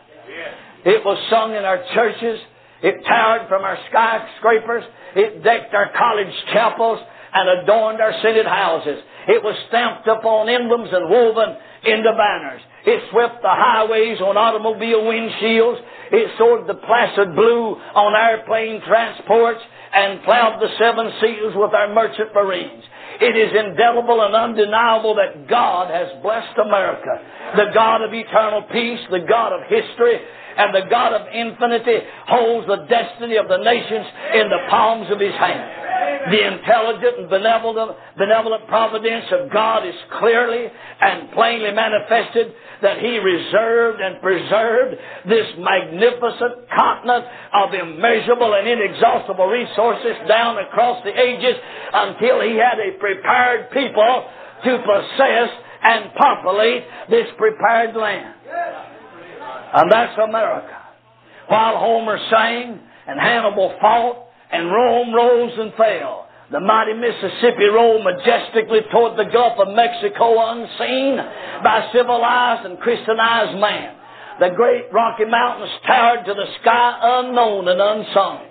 It 0.85 1.05
was 1.05 1.17
sung 1.31 1.57
in 1.57 1.65
our 1.65 1.83
churches. 1.95 2.41
It 2.83 3.01
towered 3.09 3.49
from 3.49 3.65
our 3.65 3.79
skyscrapers. 3.89 4.85
It 5.17 5.43
decked 5.43 5.73
our 5.73 5.91
college 5.97 6.35
chapels 6.53 7.01
and 7.33 7.63
adorned 7.63 8.01
our 8.01 8.13
city 8.21 8.45
houses. 8.45 9.01
It 9.27 9.43
was 9.43 9.57
stamped 9.69 10.07
upon 10.07 10.49
emblems 10.49 10.91
and 10.93 11.09
woven 11.09 11.57
into 11.87 12.13
banners. 12.17 12.61
It 12.87 13.01
swept 13.11 13.41
the 13.41 13.53
highways 13.53 14.21
on 14.21 14.37
automobile 14.37 15.09
windshields. 15.09 15.81
It 16.13 16.37
soared 16.37 16.69
the 16.69 16.75
placid 16.75 17.35
blue 17.35 17.77
on 17.97 18.13
airplane 18.13 18.83
transports 18.85 19.61
and 19.95 20.23
plowed 20.25 20.61
the 20.61 20.69
seven 20.79 21.13
seas 21.21 21.57
with 21.57 21.73
our 21.73 21.93
merchant 21.95 22.35
marines. 22.35 22.85
It 23.21 23.37
is 23.39 23.55
indelible 23.55 24.21
and 24.27 24.35
undeniable 24.35 25.15
that 25.17 25.49
God 25.49 25.89
has 25.89 26.21
blessed 26.21 26.59
America. 26.59 27.23
The 27.57 27.71
God 27.73 28.03
of 28.03 28.13
eternal 28.13 28.63
peace, 28.73 29.01
the 29.11 29.25
God 29.29 29.55
of 29.55 29.63
history, 29.71 30.19
and 30.57 30.75
the 30.75 30.89
God 30.91 31.13
of 31.13 31.27
infinity 31.33 31.99
holds 32.27 32.67
the 32.67 32.87
destiny 32.89 33.37
of 33.37 33.49
the 33.49 33.59
nations 33.59 34.07
in 34.35 34.49
the 34.49 34.63
palms 34.71 35.11
of 35.11 35.21
his 35.21 35.35
hand. 35.35 35.85
The 36.31 36.41
intelligent 36.41 37.19
and 37.21 37.29
benevolent, 37.29 37.97
benevolent 38.17 38.67
providence 38.67 39.27
of 39.31 39.53
God 39.53 39.87
is 39.87 39.95
clearly 40.19 40.67
and 41.01 41.31
plainly 41.33 41.71
manifested 41.73 42.55
that 42.83 42.99
He 42.99 43.19
reserved 43.19 44.01
and 44.01 44.21
preserved 44.21 44.97
this 45.29 45.47
magnificent 45.59 46.69
continent 46.73 47.25
of 47.53 47.75
immeasurable 47.75 48.55
and 48.55 48.69
inexhaustible 48.69 49.47
resources 49.47 50.17
down 50.29 50.59
across 50.59 51.05
the 51.05 51.13
ages 51.13 51.57
until 51.93 52.41
He 52.41 52.57
had 52.57 52.81
a 52.81 52.97
prepared 52.99 53.71
people 53.71 54.29
to 54.65 54.73
possess 54.81 55.51
and 55.83 56.13
populate 56.15 56.85
this 57.11 57.27
prepared 57.37 57.95
land. 57.97 58.94
And 59.73 59.91
that's 59.91 60.19
America. 60.19 60.79
While 61.49 61.79
Homer 61.79 62.19
sang 62.31 62.81
and 63.07 63.21
Hannibal 63.21 63.77
fought 63.81 64.27
and 64.51 64.71
Rome 64.71 65.15
rose 65.15 65.53
and 65.59 65.75
fell, 65.75 66.29
the 66.51 66.61
mighty 66.61 66.93
Mississippi 66.93 67.67
rolled 67.73 68.05
majestically 68.05 68.81
toward 68.93 69.19
the 69.19 69.31
Gulf 69.33 69.59
of 69.59 69.75
Mexico 69.75 70.37
unseen 70.53 71.17
by 71.65 71.89
civilized 71.93 72.67
and 72.67 72.79
Christianized 72.79 73.59
man. 73.59 73.97
The 74.41 74.51
great 74.55 74.93
Rocky 74.93 75.25
Mountains 75.25 75.71
towered 75.87 76.27
to 76.27 76.35
the 76.35 76.47
sky 76.61 76.99
unknown 77.23 77.69
and 77.69 77.81
unsung. 77.81 78.47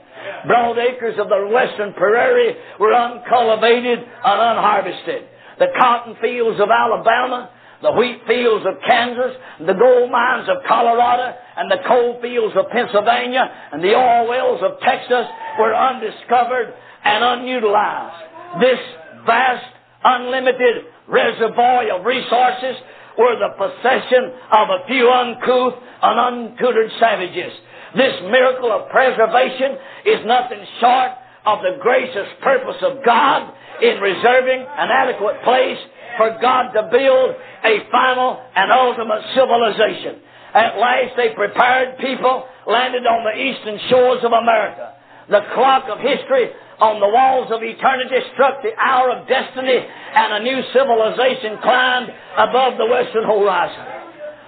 Broad 0.47 0.77
acres 0.79 1.19
of 1.19 1.29
the 1.29 1.47
western 1.53 1.93
prairie 1.93 2.55
were 2.79 2.93
uncultivated 2.93 3.99
and 3.99 4.41
unharvested. 4.41 5.27
The 5.59 5.67
cotton 5.79 6.15
fields 6.21 6.59
of 6.59 6.69
Alabama, 6.69 7.51
the 7.83 7.91
wheat 7.91 8.23
fields 8.25 8.65
of 8.65 8.79
Kansas, 8.87 9.35
the 9.59 9.75
gold 9.75 10.09
mines 10.09 10.47
of 10.47 10.63
Colorado, 10.65 11.35
and 11.57 11.69
the 11.69 11.83
coal 11.85 12.17
fields 12.21 12.55
of 12.55 12.71
Pennsylvania, 12.71 13.43
and 13.71 13.83
the 13.83 13.93
oil 13.93 14.27
wells 14.27 14.61
of 14.63 14.79
Texas 14.79 15.27
were 15.59 15.75
undiscovered 15.75 16.73
and 17.03 17.23
unutilized. 17.23 18.63
This 18.63 18.79
vast, 19.27 19.67
unlimited 20.03 20.87
reservoir 21.07 21.91
of 21.91 22.05
resources 22.05 22.79
were 23.19 23.35
the 23.35 23.51
possession 23.59 24.31
of 24.31 24.67
a 24.71 24.87
few 24.87 25.11
uncouth 25.11 25.75
and 26.01 26.55
untutored 26.55 26.91
savages. 26.99 27.51
This 27.95 28.15
miracle 28.31 28.71
of 28.71 28.89
preservation 28.89 29.77
is 30.05 30.25
nothing 30.25 30.63
short 30.79 31.11
of 31.45 31.59
the 31.59 31.77
gracious 31.81 32.27
purpose 32.41 32.81
of 32.81 33.03
God 33.05 33.53
in 33.81 33.99
reserving 33.99 34.61
an 34.61 34.89
adequate 34.89 35.43
place 35.43 35.77
for 36.17 36.37
God 36.41 36.71
to 36.73 36.89
build 36.91 37.35
a 37.63 37.75
final 37.91 38.41
and 38.55 38.71
ultimate 38.71 39.23
civilization. 39.35 40.21
At 40.53 40.77
last 40.77 41.17
a 41.17 41.33
prepared 41.33 41.97
people, 41.97 42.45
landed 42.67 43.03
on 43.05 43.25
the 43.25 43.35
eastern 43.35 43.79
shores 43.89 44.21
of 44.23 44.31
America. 44.31 44.93
The 45.29 45.41
clock 45.55 45.87
of 45.89 45.99
history 45.99 46.51
on 46.79 46.99
the 46.99 47.07
walls 47.07 47.47
of 47.51 47.63
eternity 47.63 48.19
struck 48.35 48.61
the 48.61 48.75
hour 48.75 49.15
of 49.15 49.27
destiny 49.27 49.79
and 49.79 50.29
a 50.33 50.41
new 50.43 50.59
civilization 50.75 51.57
climbed 51.63 52.11
above 52.37 52.75
the 52.77 52.87
western 52.87 53.23
horizon. 53.23 53.85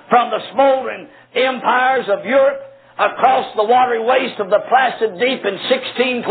From 0.10 0.30
the 0.30 0.44
smoldering 0.52 1.08
empires 1.34 2.06
of 2.12 2.26
Europe 2.26 2.62
across 3.00 3.56
the 3.56 3.64
watery 3.64 4.04
waste 4.04 4.40
of 4.40 4.50
the 4.50 4.62
placid 4.68 5.20
deep 5.20 5.44
in 5.44 5.56
1620 5.68 6.28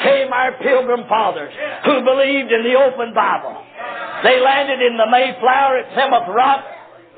came 0.00 0.32
our 0.32 0.52
pilgrim 0.60 1.08
fathers 1.08 1.52
who 1.84 2.04
believed 2.04 2.50
in 2.52 2.64
the 2.64 2.76
open 2.76 3.12
Bible. 3.14 3.56
They 4.22 4.38
landed 4.38 4.80
in 4.80 4.96
the 4.96 5.08
Mayflower 5.10 5.78
at 5.78 5.92
Plymouth 5.94 6.28
Rock 6.30 6.62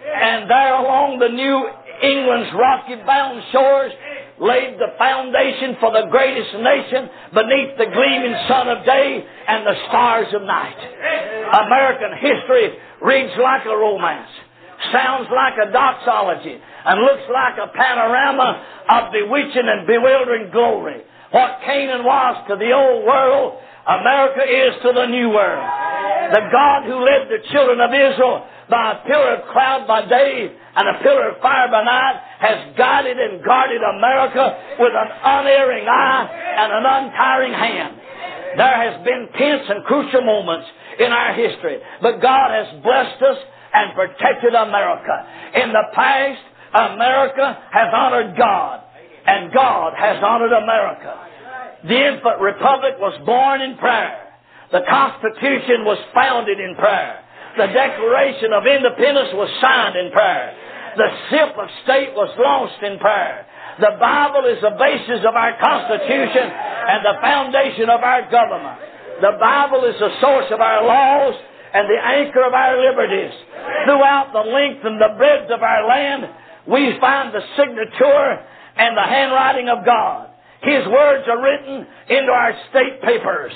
and 0.04 0.50
there 0.50 0.74
along 0.80 1.18
the 1.18 1.32
New 1.32 1.56
England's 2.02 2.52
rocky 2.52 2.96
bound 3.06 3.40
shores 3.52 3.92
laid 4.40 4.76
the 4.82 4.92
foundation 4.98 5.78
for 5.78 5.94
the 5.94 6.10
greatest 6.10 6.52
nation 6.58 7.08
beneath 7.32 7.78
the 7.78 7.88
gleaming 7.88 8.34
sun 8.50 8.66
of 8.68 8.84
day 8.84 9.22
and 9.22 9.62
the 9.64 9.78
stars 9.88 10.28
of 10.34 10.42
night. 10.42 10.80
American 11.54 12.18
history 12.18 12.74
reads 13.00 13.32
like 13.38 13.64
a 13.64 13.76
romance, 13.76 14.28
sounds 14.90 15.30
like 15.30 15.54
a 15.62 15.70
doxology, 15.70 16.58
and 16.58 17.00
looks 17.00 17.24
like 17.30 17.56
a 17.62 17.70
panorama 17.72 18.60
of 18.90 19.12
bewitching 19.12 19.70
and 19.70 19.86
bewildering 19.86 20.50
glory. 20.50 21.00
What 21.30 21.62
Canaan 21.64 22.04
was 22.04 22.44
to 22.50 22.56
the 22.56 22.72
old 22.74 23.06
world, 23.06 23.58
America 23.86 24.42
is 24.42 24.82
to 24.82 24.92
the 24.92 25.06
new 25.06 25.30
world. 25.30 25.70
The 26.32 26.44
God 26.52 26.84
who 26.88 27.04
led 27.04 27.28
the 27.28 27.42
children 27.52 27.80
of 27.80 27.90
Israel 27.92 28.46
by 28.70 28.92
a 28.92 29.06
pillar 29.06 29.42
of 29.42 29.52
cloud 29.52 29.86
by 29.86 30.08
day 30.08 30.48
and 30.48 30.88
a 30.88 31.02
pillar 31.02 31.30
of 31.30 31.42
fire 31.42 31.68
by 31.70 31.84
night 31.84 32.16
has 32.40 32.76
guided 32.76 33.18
and 33.18 33.44
guarded 33.44 33.82
America 33.82 34.76
with 34.80 34.92
an 34.92 35.10
unerring 35.22 35.86
eye 35.86 36.24
and 36.32 36.72
an 36.72 36.84
untiring 36.84 37.52
hand. 37.52 37.94
There 38.56 38.78
has 38.88 39.04
been 39.04 39.28
tense 39.36 39.66
and 39.68 39.84
crucial 39.84 40.22
moments 40.22 40.66
in 40.98 41.10
our 41.12 41.34
history, 41.34 41.78
but 42.00 42.22
God 42.22 42.50
has 42.50 42.82
blessed 42.82 43.22
us 43.22 43.38
and 43.74 43.94
protected 43.94 44.54
America. 44.54 45.26
In 45.54 45.72
the 45.72 45.84
past, 45.92 46.42
America 46.74 47.58
has 47.70 47.88
honored 47.94 48.36
God, 48.36 48.80
and 49.26 49.52
God 49.52 49.94
has 49.96 50.22
honored 50.22 50.52
America. 50.52 51.14
The 51.86 51.98
infant 52.14 52.40
republic 52.40 52.94
was 52.98 53.20
born 53.26 53.60
in 53.60 53.76
prayer. 53.76 54.23
The 54.74 54.82
Constitution 54.82 55.86
was 55.86 56.02
founded 56.10 56.58
in 56.58 56.74
prayer. 56.74 57.22
The 57.54 57.70
Declaration 57.70 58.50
of 58.50 58.66
Independence 58.66 59.30
was 59.38 59.46
signed 59.62 59.94
in 59.94 60.10
prayer. 60.10 60.50
The 60.98 61.10
ship 61.30 61.54
of 61.54 61.70
state 61.86 62.10
was 62.18 62.34
launched 62.34 62.82
in 62.82 62.98
prayer. 62.98 63.46
The 63.78 63.94
Bible 64.02 64.50
is 64.50 64.58
the 64.58 64.74
basis 64.74 65.22
of 65.22 65.34
our 65.38 65.54
Constitution 65.62 66.46
and 66.50 67.06
the 67.06 67.22
foundation 67.22 67.86
of 67.86 68.02
our 68.02 68.26
government. 68.26 68.78
The 69.22 69.38
Bible 69.38 69.86
is 69.86 69.94
the 70.02 70.10
source 70.18 70.50
of 70.50 70.58
our 70.58 70.82
laws 70.82 71.38
and 71.74 71.86
the 71.86 71.98
anchor 72.02 72.42
of 72.42 72.54
our 72.54 72.74
liberties. 72.74 73.34
Throughout 73.86 74.34
the 74.34 74.42
length 74.42 74.82
and 74.82 74.98
the 74.98 75.14
breadth 75.14 75.50
of 75.54 75.62
our 75.62 75.86
land, 75.86 76.26
we 76.66 76.98
find 76.98 77.30
the 77.30 77.46
signature 77.54 78.26
and 78.74 78.98
the 78.98 79.06
handwriting 79.06 79.70
of 79.70 79.86
God. 79.86 80.30
His 80.62 80.86
words 80.90 81.26
are 81.30 81.42
written 81.42 81.86
into 82.10 82.32
our 82.34 82.54
state 82.70 83.02
papers, 83.02 83.52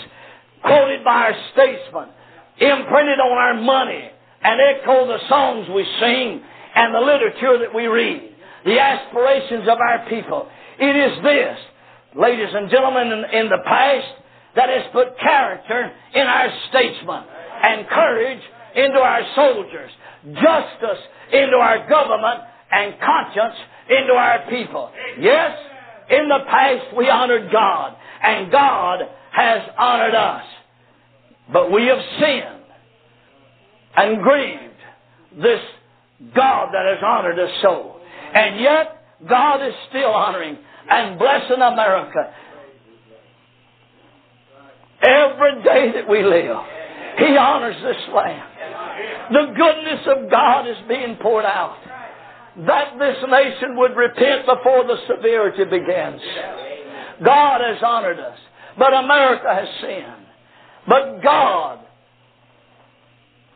quoted 0.63 1.05
by 1.05 1.31
our 1.31 1.37
statesmen, 1.53 2.09
imprinted 2.61 3.21
on 3.21 3.37
our 3.39 3.55
money 3.61 4.11
and 4.43 4.61
echo 4.61 5.07
the 5.07 5.19
songs 5.29 5.69
we 5.75 5.85
sing 6.01 6.43
and 6.75 6.95
the 6.95 7.01
literature 7.01 7.59
that 7.59 7.75
we 7.75 7.87
read, 7.87 8.35
the 8.65 8.79
aspirations 8.79 9.69
of 9.69 9.79
our 9.79 10.09
people. 10.09 10.49
It 10.79 10.95
is 10.95 11.23
this, 11.23 11.59
ladies 12.15 12.53
and 12.53 12.71
gentlemen, 12.71 13.09
in, 13.09 13.41
in 13.41 13.49
the 13.49 13.63
past 13.65 14.07
that 14.57 14.69
has 14.69 14.87
put 14.93 15.19
character 15.19 15.93
in 16.15 16.23
our 16.23 16.49
statesmen 16.69 17.23
and 17.63 17.89
courage 17.89 18.43
into 18.77 18.99
our 18.99 19.23
soldiers, 19.35 19.91
justice 20.35 21.03
into 21.33 21.57
our 21.57 21.89
government, 21.89 22.43
and 22.71 22.95
conscience 23.01 23.57
into 23.89 24.13
our 24.13 24.45
people. 24.51 24.91
Yes, 25.21 25.57
in 26.11 26.29
the 26.29 26.41
past 26.49 26.97
we 26.97 27.09
honored 27.09 27.51
God, 27.51 27.97
and 28.23 28.51
God 28.51 29.01
has 29.39 29.63
honored 29.79 30.15
us. 30.15 30.45
But 31.53 31.71
we 31.71 31.87
have 31.87 32.03
sinned 32.19 32.65
and 33.97 34.23
grieved 34.23 34.81
this 35.41 35.61
God 36.35 36.71
that 36.73 36.85
has 36.87 37.03
honored 37.05 37.39
us 37.39 37.51
so. 37.63 38.01
And 38.35 38.61
yet, 38.61 39.05
God 39.29 39.67
is 39.67 39.75
still 39.89 40.11
honoring 40.11 40.59
and 40.91 41.19
blessing 41.19 41.63
America. 41.63 42.35
Every 45.03 45.63
day 45.63 45.93
that 45.95 46.09
we 46.09 46.25
live, 46.25 46.57
He 47.19 47.37
honors 47.37 47.77
this 47.83 48.15
land. 48.15 48.43
The 49.31 49.55
goodness 49.57 50.07
of 50.17 50.31
God 50.31 50.67
is 50.67 50.77
being 50.89 51.17
poured 51.23 51.45
out. 51.45 51.79
That 52.67 52.99
this 52.99 53.19
nation 53.31 53.77
would 53.77 53.95
repent 53.95 54.47
before 54.47 54.83
the 54.85 54.97
severity 55.07 55.65
begins. 55.65 56.21
God 57.25 57.61
has 57.61 57.81
honored 57.85 58.19
us, 58.19 58.39
but 58.79 58.95
America 58.95 59.53
has 59.53 59.69
sinned. 59.81 60.27
But 60.87 61.23
God, 61.23 61.81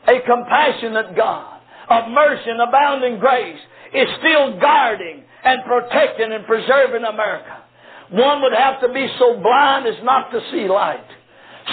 a 0.08 0.20
compassionate 0.26 1.16
God 1.16 1.60
of 1.88 2.10
mercy 2.10 2.50
and 2.50 2.60
abounding 2.60 3.18
grace, 3.18 3.60
is 3.94 4.08
still 4.18 4.58
guarding 4.58 5.22
and 5.44 5.64
protecting 5.64 6.32
and 6.32 6.44
preserving 6.46 7.04
America. 7.04 7.62
One 8.10 8.42
would 8.42 8.52
have 8.52 8.80
to 8.80 8.92
be 8.92 9.06
so 9.18 9.40
blind 9.40 9.86
as 9.86 10.02
not 10.02 10.30
to 10.32 10.40
see 10.50 10.68
light, 10.68 11.06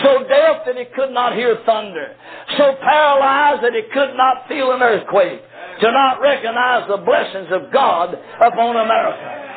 so 0.03 0.23
deaf 0.23 0.63
that 0.65 0.77
he 0.77 0.85
could 0.95 1.11
not 1.11 1.35
hear 1.35 1.57
thunder, 1.65 2.15
so 2.57 2.75
paralyzed 2.81 3.63
that 3.63 3.73
he 3.73 3.83
could 3.91 4.15
not 4.15 4.47
feel 4.47 4.71
an 4.71 4.81
earthquake, 4.81 5.41
to 5.81 5.91
not 5.91 6.21
recognize 6.21 6.87
the 6.87 7.03
blessings 7.03 7.49
of 7.51 7.73
God 7.73 8.13
upon 8.13 8.75
America. 8.75 9.49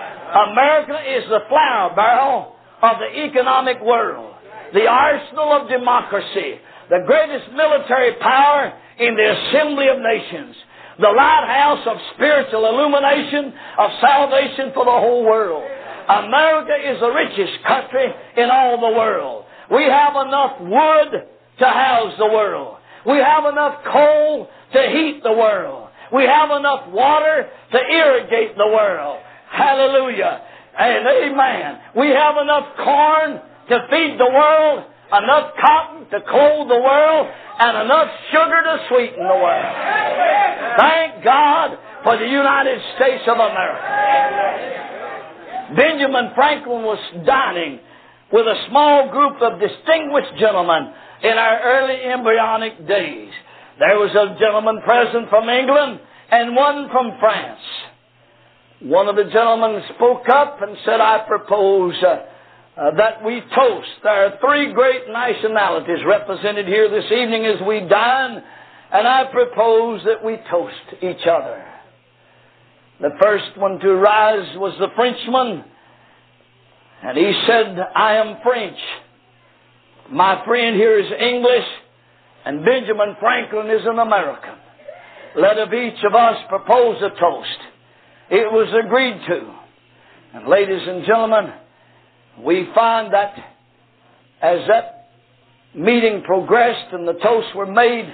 America 0.51 0.99
is 1.07 1.29
the 1.29 1.41
flour 1.49 1.95
barrel 1.95 2.57
of 2.83 2.99
the 2.99 3.25
economic 3.25 3.81
world 3.81 4.33
the 4.73 4.87
arsenal 4.87 5.53
of 5.53 5.69
democracy, 5.69 6.57
the 6.89 7.05
greatest 7.07 7.53
military 7.53 8.15
power 8.21 8.73
in 8.99 9.15
the 9.15 9.29
assembly 9.33 9.89
of 9.89 9.99
nations, 10.01 10.57
the 10.99 11.09
lighthouse 11.09 11.87
of 11.87 11.97
spiritual 12.15 12.67
illumination, 12.67 13.53
of 13.79 13.91
salvation 14.01 14.73
for 14.75 14.85
the 14.85 14.91
whole 14.91 15.25
world. 15.25 15.65
America 16.09 16.73
is 16.85 17.01
the 17.01 17.13
richest 17.13 17.65
country 17.65 18.09
in 18.37 18.51
all 18.51 18.81
the 18.81 18.97
world. 18.97 19.45
We 19.71 19.85
have 19.85 20.15
enough 20.27 20.61
wood 20.61 21.29
to 21.61 21.65
house 21.65 22.15
the 22.19 22.27
world. 22.27 22.79
We 23.07 23.19
have 23.19 23.45
enough 23.45 23.85
coal 23.85 24.49
to 24.73 24.81
heat 24.91 25.21
the 25.23 25.33
world. 25.33 25.89
We 26.13 26.25
have 26.25 26.51
enough 26.51 26.89
water 26.91 27.49
to 27.73 27.79
irrigate 27.79 28.57
the 28.57 28.67
world. 28.67 29.21
Hallelujah. 29.51 30.43
And 30.79 31.07
amen. 31.07 31.81
We 31.97 32.09
have 32.09 32.37
enough 32.41 32.77
corn 32.77 33.41
to 33.69 33.87
feed 33.91 34.17
the 34.19 34.31
world, 34.33 34.85
enough 35.13 35.53
cotton 35.61 36.09
to 36.11 36.21
clothe 36.25 36.69
the 36.69 36.81
world, 36.81 37.29
and 37.61 37.85
enough 37.85 38.09
sugar 38.33 38.63
to 38.65 38.87
sweeten 38.89 39.23
the 39.29 39.37
world. 39.37 39.75
Thank 40.79 41.25
God 41.25 41.79
for 42.05 42.17
the 42.17 42.27
United 42.27 42.81
States 42.97 43.23
of 43.29 43.37
America. 43.37 44.83
Benjamin 45.77 46.33
Franklin 46.35 46.83
was 46.83 46.99
dining 47.25 47.81
with 48.33 48.47
a 48.47 48.65
small 48.69 49.11
group 49.11 49.41
of 49.43 49.61
distinguished 49.61 50.37
gentlemen 50.41 50.93
in 51.23 51.37
our 51.37 51.61
early 51.63 52.03
embryonic 52.03 52.89
days. 52.89 53.33
There 53.79 53.99
was 53.99 54.11
a 54.17 54.39
gentleman 54.41 54.81
present 54.85 55.29
from 55.29 55.49
England 55.49 56.01
and 56.31 56.57
one 56.57 56.89
from 56.91 57.13
France. 57.21 57.61
One 58.85 59.09
of 59.09 59.15
the 59.15 59.31
gentlemen 59.31 59.81
spoke 59.95 60.29
up 60.29 60.61
and 60.61 60.77
said, 60.85 61.01
I 61.01 61.25
propose 61.27 61.95
uh, 62.03 62.17
uh, 62.77 62.91
that 62.97 63.25
we 63.25 63.41
toast. 63.55 63.89
There 64.03 64.27
are 64.27 64.39
three 64.41 64.73
great 64.73 65.03
nationalities 65.09 66.05
represented 66.05 66.67
here 66.67 66.91
this 66.91 67.11
evening 67.13 67.47
as 67.47 67.61
we 67.67 67.81
dine, 67.81 68.43
and 68.93 69.07
I 69.07 69.31
propose 69.31 70.03
that 70.05 70.25
we 70.25 70.37
toast 70.51 71.03
each 71.03 71.27
other. 71.27 71.65
The 73.01 73.11
first 73.23 73.57
one 73.57 73.79
to 73.79 73.95
rise 73.95 74.57
was 74.57 74.75
the 74.81 74.89
Frenchman, 74.97 75.65
and 77.05 77.19
he 77.19 77.33
said, 77.47 77.79
I 77.95 78.15
am 78.17 78.39
French. 78.43 78.79
My 80.11 80.45
friend 80.45 80.75
here 80.75 80.99
is 80.99 81.11
English, 81.21 81.67
and 82.45 82.65
Benjamin 82.65 83.17
Franklin 83.21 83.71
is 83.71 83.87
an 83.87 84.01
American. 84.01 84.55
Let 85.37 85.59
of 85.59 85.73
each 85.73 86.03
of 86.05 86.15
us 86.15 86.37
propose 86.49 86.97
a 87.01 87.11
toast. 87.11 87.72
It 88.33 88.51
was 88.51 88.73
agreed 88.83 89.21
to. 89.29 89.55
And 90.33 90.49
ladies 90.49 90.81
and 90.89 91.05
gentlemen, 91.05 91.53
we 92.41 92.67
find 92.75 93.13
that 93.13 93.35
as 94.41 94.67
that 94.69 95.11
meeting 95.75 96.23
progressed 96.25 96.95
and 96.95 97.07
the 97.07 97.13
toasts 97.13 97.51
were 97.55 97.71
made, 97.71 98.11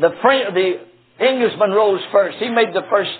the, 0.00 0.08
the 0.08 0.80
Englishman 1.22 1.72
rose 1.72 2.00
first. 2.10 2.38
He 2.38 2.48
made 2.48 2.72
the 2.72 2.86
first 2.88 3.10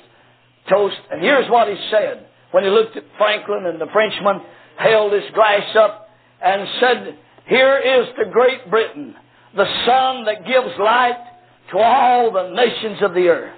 toast, 0.70 0.96
and 1.10 1.20
here's 1.20 1.50
what 1.50 1.68
he 1.68 1.76
said 1.90 2.26
when 2.52 2.64
he 2.64 2.70
looked 2.70 2.96
at 2.96 3.04
Franklin 3.18 3.66
and 3.66 3.78
the 3.78 3.92
Frenchman 3.92 4.40
held 4.78 5.12
his 5.12 5.30
glass 5.34 5.76
up 5.76 6.08
and 6.42 6.66
said, 6.80 7.18
Here 7.46 7.76
is 7.76 8.08
to 8.16 8.30
Great 8.30 8.70
Britain, 8.70 9.14
the 9.54 9.66
sun 9.84 10.24
that 10.24 10.46
gives 10.46 10.74
light 10.78 11.22
to 11.72 11.78
all 11.78 12.32
the 12.32 12.48
nations 12.54 13.02
of 13.02 13.12
the 13.12 13.28
earth. 13.28 13.54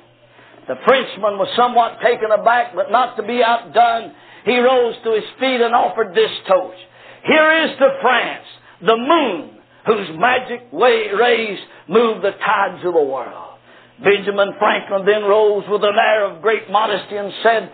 The 0.71 0.79
Frenchman 0.87 1.35
was 1.35 1.51
somewhat 1.59 1.99
taken 1.99 2.31
aback, 2.31 2.77
but 2.79 2.93
not 2.95 3.17
to 3.17 3.27
be 3.27 3.43
outdone. 3.43 4.15
He 4.45 4.57
rose 4.63 4.95
to 5.03 5.19
his 5.19 5.27
feet 5.43 5.59
and 5.59 5.75
offered 5.75 6.15
this 6.15 6.31
toast. 6.47 6.79
Here 7.27 7.67
is 7.67 7.75
to 7.75 7.99
France, 8.01 8.47
the 8.79 8.95
moon, 8.95 9.59
whose 9.85 10.15
magic 10.15 10.71
rays 10.71 11.59
move 11.89 12.23
the 12.23 12.39
tides 12.39 12.87
of 12.87 12.95
the 12.95 13.03
world. 13.03 13.59
Benjamin 13.99 14.55
Franklin 14.63 15.03
then 15.05 15.27
rose 15.27 15.67
with 15.67 15.83
an 15.83 15.99
air 15.99 16.31
of 16.31 16.41
great 16.41 16.71
modesty 16.71 17.17
and 17.17 17.33
said, 17.43 17.69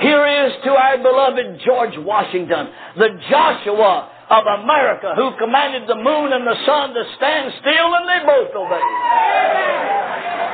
Here 0.00 0.26
is 0.50 0.52
to 0.64 0.70
our 0.74 0.98
beloved 0.98 1.62
George 1.64 1.94
Washington, 2.02 2.66
the 2.98 3.14
Joshua 3.30 4.10
of 4.28 4.42
America, 4.58 5.14
who 5.14 5.38
commanded 5.38 5.86
the 5.86 5.94
moon 5.94 6.32
and 6.34 6.44
the 6.44 6.58
sun 6.66 6.94
to 6.98 7.04
stand 7.14 7.54
still, 7.62 7.94
and 7.94 8.10
they 8.10 8.26
both 8.26 8.50
obeyed. 8.58 10.49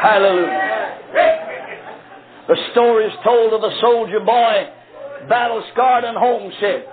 Hallelujah. 0.00 0.68
The 2.48 2.56
story 2.72 3.06
is 3.06 3.12
told 3.24 3.52
of 3.52 3.62
a 3.62 3.78
soldier 3.80 4.20
boy, 4.20 4.68
battle 5.28 5.62
scarred 5.72 6.04
and 6.04 6.16
homesick, 6.18 6.86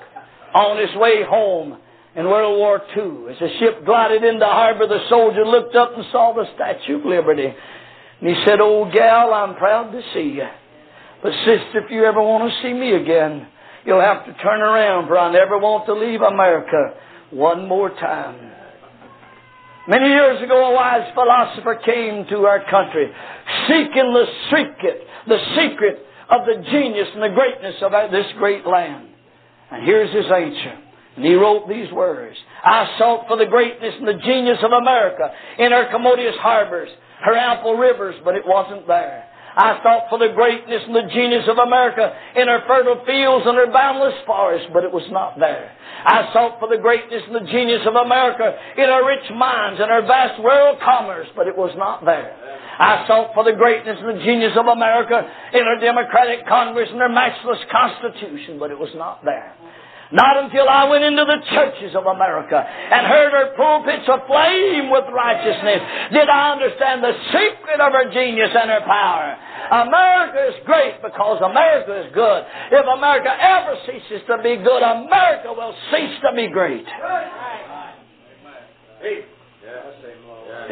on 0.53 0.77
his 0.79 0.95
way 0.95 1.23
home 1.27 1.77
in 2.15 2.25
World 2.25 2.57
War 2.57 2.81
II. 2.95 3.31
As 3.31 3.39
the 3.39 3.49
ship 3.59 3.85
glided 3.85 4.23
into 4.23 4.45
harbor, 4.45 4.87
the 4.87 5.07
soldier 5.09 5.45
looked 5.45 5.75
up 5.75 5.95
and 5.95 6.05
saw 6.11 6.33
the 6.33 6.45
Statue 6.55 6.99
of 6.99 7.05
Liberty. 7.05 7.53
And 8.21 8.29
he 8.29 8.35
said, 8.45 8.59
Old 8.59 8.93
gal, 8.93 9.33
I'm 9.33 9.55
proud 9.55 9.91
to 9.91 10.01
see 10.13 10.35
you. 10.35 10.47
But 11.21 11.33
sister, 11.45 11.79
if 11.83 11.91
you 11.91 12.05
ever 12.05 12.21
want 12.21 12.51
to 12.51 12.61
see 12.61 12.73
me 12.73 12.93
again, 12.93 13.47
You'll 13.85 14.01
have 14.01 14.25
to 14.25 14.33
turn 14.43 14.61
around, 14.61 15.07
for 15.07 15.17
I 15.17 15.31
never 15.31 15.57
want 15.57 15.85
to 15.85 15.93
leave 15.93 16.21
America 16.21 16.93
one 17.31 17.67
more 17.67 17.89
time. 17.89 18.48
Many 19.89 20.05
years 20.05 20.39
ago, 20.43 20.69
a 20.69 20.75
wise 20.75 21.09
philosopher 21.15 21.81
came 21.83 22.27
to 22.29 22.45
our 22.45 22.63
country 22.69 23.09
seeking 23.67 24.13
the 24.13 24.25
secret, 24.53 25.01
the 25.27 25.39
secret 25.57 26.05
of 26.29 26.45
the 26.45 26.63
genius 26.69 27.07
and 27.15 27.23
the 27.23 27.33
greatness 27.33 27.73
of 27.81 27.91
this 28.11 28.27
great 28.37 28.67
land. 28.67 29.07
And 29.71 29.83
here's 29.83 30.13
his 30.13 30.25
answer. 30.25 30.77
And 31.15 31.25
he 31.25 31.33
wrote 31.33 31.67
these 31.67 31.91
words. 31.91 32.37
I 32.63 32.97
sought 32.99 33.27
for 33.27 33.35
the 33.35 33.47
greatness 33.47 33.95
and 33.97 34.07
the 34.07 34.21
genius 34.23 34.59
of 34.61 34.71
America 34.71 35.33
in 35.57 35.71
her 35.71 35.89
commodious 35.91 36.35
harbors, 36.37 36.89
her 37.25 37.35
ample 37.35 37.73
rivers, 37.73 38.13
but 38.23 38.35
it 38.35 38.43
wasn't 38.45 38.85
there. 38.85 39.25
I 39.59 39.83
sought 39.83 40.07
for 40.07 40.15
the 40.15 40.31
greatness 40.31 40.87
and 40.87 40.95
the 40.95 41.11
genius 41.11 41.43
of 41.51 41.59
America 41.59 42.15
in 42.39 42.47
her 42.47 42.63
fertile 42.63 43.03
fields 43.03 43.43
and 43.43 43.59
her 43.59 43.67
boundless 43.67 44.15
forests, 44.23 44.71
but 44.71 44.87
it 44.87 44.91
was 44.91 45.03
not 45.11 45.35
there. 45.35 45.75
I 45.99 46.31
sought 46.31 46.63
for 46.63 46.71
the 46.71 46.79
greatness 46.79 47.27
and 47.27 47.35
the 47.35 47.51
genius 47.51 47.83
of 47.83 47.99
America 47.99 48.55
in 48.79 48.87
her 48.87 49.03
rich 49.03 49.27
mines 49.35 49.83
and 49.83 49.91
her 49.91 50.07
vast 50.07 50.39
world 50.39 50.79
commerce, 50.79 51.27
but 51.35 51.51
it 51.51 51.57
was 51.57 51.75
not 51.75 52.05
there. 52.07 52.31
I 52.79 53.03
sought 53.03 53.35
for 53.35 53.43
the 53.43 53.51
greatness 53.51 53.99
and 53.99 54.15
the 54.15 54.23
genius 54.23 54.55
of 54.55 54.71
America 54.71 55.27
in 55.51 55.63
her 55.67 55.79
democratic 55.83 56.47
Congress 56.47 56.87
and 56.87 57.03
her 57.03 57.11
matchless 57.11 57.59
Constitution, 57.67 58.63
but 58.63 58.71
it 58.71 58.79
was 58.79 58.95
not 58.95 59.25
there. 59.27 59.51
Not 60.11 60.41
until 60.41 60.67
I 60.67 60.89
went 60.89 61.03
into 61.03 61.21
the 61.21 61.37
churches 61.53 61.93
of 61.93 62.09
America 62.09 62.57
and 62.57 63.05
heard 63.05 63.29
her 63.29 63.53
pulpits 63.53 64.09
aflame 64.09 64.89
with 64.89 65.05
righteousness 65.13 65.81
did 66.09 66.27
I 66.27 66.57
understand 66.57 67.03
the 67.03 67.13
secret 67.29 67.77
of 67.77 67.93
her 67.93 68.09
genius 68.09 68.49
and 68.49 68.73
her 68.73 68.81
power. 68.89 69.37
America 69.85 70.49
is 70.49 70.65
great 70.65 70.97
because 71.03 71.41
America 71.45 72.07
is 72.07 72.13
good. 72.13 72.41
If 72.71 72.85
America 72.89 73.29
ever 73.29 73.77
ceases 73.85 74.25
to 74.25 74.41
be 74.41 74.57
good, 74.57 74.81
America 74.81 75.53
will 75.53 75.75
cease 75.93 76.17
to 76.25 76.33
be 76.35 76.47
great. 76.49 76.85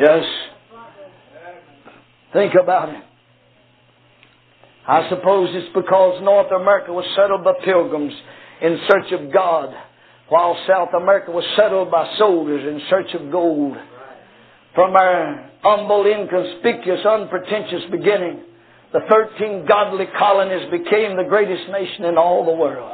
Yes. 0.02 0.26
Think 2.34 2.54
about 2.56 2.89
it. 2.89 3.04
I 4.88 5.08
suppose 5.10 5.50
it's 5.52 5.73
because 5.76 6.23
North 6.23 6.52
America 6.52 6.93
was 6.93 7.06
settled 7.15 7.43
by 7.43 7.54
pilgrims 7.63 8.13
in 8.62 8.80
search 8.89 9.12
of 9.12 9.32
God, 9.32 9.74
while 10.30 10.58
South 10.67 10.89
America 10.96 11.32
was 11.32 11.46
settled 11.56 11.91
by 11.91 12.15
soldiers 12.17 12.63
in 12.67 12.82
search 12.89 13.13
of 13.13 13.32
gold. 13.32 13.78
From 14.76 14.96
our 14.96 15.50
humble, 15.63 16.06
inconspicuous, 16.06 17.06
unpretentious 17.06 17.89
beginning, 17.89 18.43
the 18.93 19.02
13 19.10 19.65
godly 19.67 20.06
colonies 20.17 20.70
became 20.72 21.17
the 21.17 21.28
greatest 21.28 21.70
nation 21.72 22.06
in 22.06 22.17
all 22.17 22.46
the 22.46 22.54
world. 22.54 22.91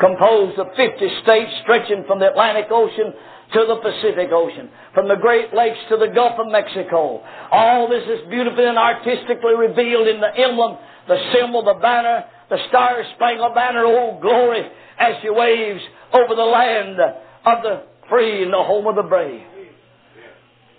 Composed 0.00 0.58
of 0.58 0.68
50 0.76 0.96
states 1.22 1.52
stretching 1.62 2.04
from 2.06 2.20
the 2.20 2.30
Atlantic 2.30 2.66
Ocean 2.70 3.12
to 3.52 3.60
the 3.66 3.76
Pacific 3.82 4.30
Ocean, 4.32 4.70
from 4.94 5.08
the 5.08 5.16
Great 5.16 5.52
Lakes 5.52 5.78
to 5.90 5.96
the 5.96 6.08
Gulf 6.14 6.38
of 6.38 6.46
Mexico. 6.50 7.20
All 7.50 7.88
this 7.88 8.04
is 8.04 8.28
beautifully 8.30 8.64
and 8.64 8.78
artistically 8.78 9.54
revealed 9.58 10.08
in 10.08 10.20
the 10.20 10.30
emblem, 10.30 10.78
the 11.08 11.18
symbol, 11.34 11.64
the 11.64 11.74
banner, 11.82 12.24
the 12.50 12.58
Star 12.68 13.02
Spangled 13.14 13.54
Banner, 13.54 13.84
oh 13.86 14.18
glory, 14.20 14.62
as 14.98 15.14
she 15.22 15.30
waves 15.30 15.80
over 16.12 16.34
the 16.34 16.42
land 16.42 16.98
of 17.00 17.62
the 17.62 17.82
free 18.10 18.42
and 18.42 18.52
the 18.52 18.58
home 18.58 18.86
of 18.88 18.96
the 18.96 19.08
brave. 19.08 19.46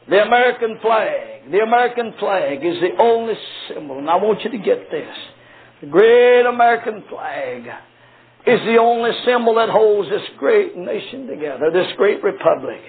The 0.09 0.21
American 0.21 0.77
flag, 0.81 1.49
the 1.49 1.59
American 1.59 2.13
flag 2.19 2.59
is 2.65 2.75
the 2.81 3.01
only 3.01 3.35
symbol, 3.69 3.97
and 3.97 4.09
I 4.09 4.17
want 4.17 4.43
you 4.43 4.51
to 4.51 4.57
get 4.57 4.91
this. 4.91 5.15
The 5.79 5.87
great 5.87 6.45
American 6.45 7.03
flag 7.09 7.63
is 8.45 8.59
the 8.65 8.77
only 8.77 9.11
symbol 9.25 9.55
that 9.55 9.69
holds 9.69 10.09
this 10.09 10.27
great 10.37 10.75
nation 10.75 11.27
together, 11.27 11.71
this 11.71 11.87
great 11.95 12.21
republic, 12.21 12.81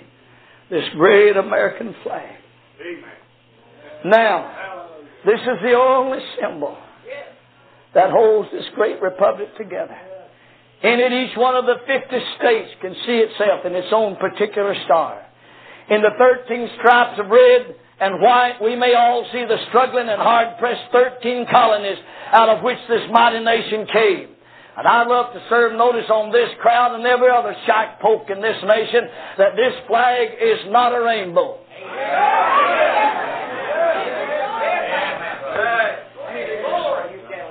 this 0.71 0.85
great 0.97 1.37
American 1.37 1.95
flag. 2.03 2.37
Amen. 2.81 4.11
Now, 4.11 4.89
this 5.25 5.41
is 5.41 5.59
the 5.63 5.75
only 5.75 6.19
symbol 6.41 6.77
that 7.95 8.11
holds 8.11 8.51
this 8.53 8.65
great 8.75 9.01
republic 9.01 9.49
together. 9.57 9.97
And 10.83 11.01
in 11.01 11.13
it, 11.13 11.31
each 11.31 11.37
one 11.37 11.55
of 11.55 11.65
the 11.65 11.79
50 11.87 11.93
states 12.39 12.71
can 12.81 12.95
see 13.07 13.23
itself 13.23 13.65
in 13.65 13.75
its 13.75 13.93
own 13.93 14.17
particular 14.17 14.75
star. 14.85 15.23
In 15.91 16.03
the 16.03 16.11
13 16.19 16.71
stripes 16.79 17.21
of 17.21 17.31
red 17.31 17.75
and 18.01 18.21
white, 18.21 18.59
we 18.61 18.75
may 18.75 18.95
all 18.95 19.25
see 19.33 19.45
the 19.47 19.59
struggling 19.69 20.09
and 20.09 20.21
hard-pressed 20.21 20.91
13 20.91 21.47
colonies 21.51 21.99
out 22.33 22.49
of 22.49 22.65
which 22.65 22.79
this 22.89 23.03
mighty 23.13 23.39
nation 23.45 23.87
came. 23.93 24.29
And 24.77 24.89
I'd 24.89 25.07
love 25.07 25.35
to 25.35 25.43
serve 25.51 25.77
notice 25.77 26.09
on 26.09 26.33
this 26.33 26.49
crowd 26.61 26.95
and 26.97 27.07
every 27.07 27.29
other 27.31 27.55
shack 27.67 28.01
poke 28.01 28.31
in 28.31 28.41
this 28.41 28.57
nation 28.65 29.05
that 29.39 29.55
this 29.55 29.75
flag 29.87 30.29
is 30.41 30.67
not 30.73 30.95
a 30.95 31.03
rainbow. 31.03 31.59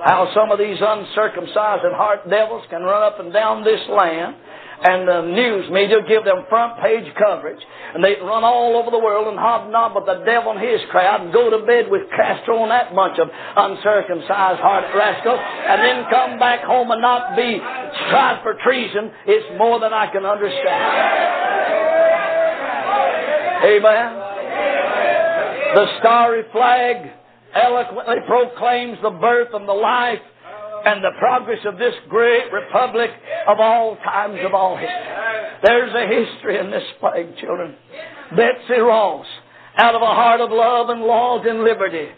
How 0.04 0.30
some 0.34 0.50
of 0.50 0.58
these 0.58 0.78
uncircumcised 0.80 1.84
and 1.84 1.94
heart 1.94 2.28
devils 2.28 2.64
can 2.70 2.82
run 2.82 3.02
up 3.02 3.20
and 3.20 3.32
down 3.32 3.64
this 3.64 3.80
land 3.88 4.36
and 4.82 5.06
the 5.06 5.22
news 5.30 5.70
media 5.70 6.02
give 6.08 6.24
them 6.24 6.44
front 6.48 6.80
page 6.82 7.06
coverage, 7.14 7.60
and 7.94 8.02
they 8.02 8.16
run 8.18 8.42
all 8.42 8.74
over 8.76 8.90
the 8.90 8.98
world 8.98 9.28
and 9.28 9.38
hobnob 9.38 9.94
with 9.94 10.06
the 10.06 10.24
devil 10.26 10.50
and 10.50 10.60
his 10.60 10.80
crowd 10.90 11.22
and 11.22 11.32
go 11.32 11.50
to 11.50 11.64
bed 11.64 11.86
with 11.88 12.02
Castro 12.10 12.62
and 12.62 12.70
that 12.70 12.94
bunch 12.94 13.18
of 13.18 13.28
uncircumcised 13.30 14.58
heart 14.58 14.84
rascals, 14.94 15.38
and 15.38 15.78
then 15.82 16.04
come 16.10 16.38
back 16.38 16.66
home 16.66 16.90
and 16.90 17.00
not 17.00 17.36
be 17.36 17.58
tried 18.10 18.42
for 18.42 18.58
treason. 18.64 19.10
It's 19.26 19.46
more 19.56 19.78
than 19.78 19.92
I 19.94 20.10
can 20.10 20.26
understand. 20.26 21.62
Amen. 23.62 24.10
The 25.78 25.86
starry 26.00 26.42
flag 26.50 27.21
eloquently 27.54 28.16
proclaims 28.26 28.98
the 29.02 29.10
birth 29.10 29.48
and 29.52 29.68
the 29.68 29.72
life 29.72 30.20
and 30.84 31.02
the 31.02 31.12
progress 31.18 31.60
of 31.64 31.78
this 31.78 31.94
great 32.08 32.52
republic 32.52 33.10
of 33.46 33.60
all 33.60 33.96
times 33.96 34.38
of 34.44 34.54
all 34.54 34.76
history. 34.76 35.22
There's 35.62 35.94
a 35.94 36.06
history 36.06 36.58
in 36.58 36.70
this 36.70 36.82
flag, 36.98 37.36
children. 37.38 37.76
Betsy 38.36 38.80
Ross, 38.80 39.26
out 39.76 39.94
of 39.94 40.02
a 40.02 40.06
heart 40.06 40.40
of 40.40 40.50
love 40.50 40.88
and 40.88 41.02
laws 41.02 41.46
and 41.48 41.62
liberty, 41.62 42.08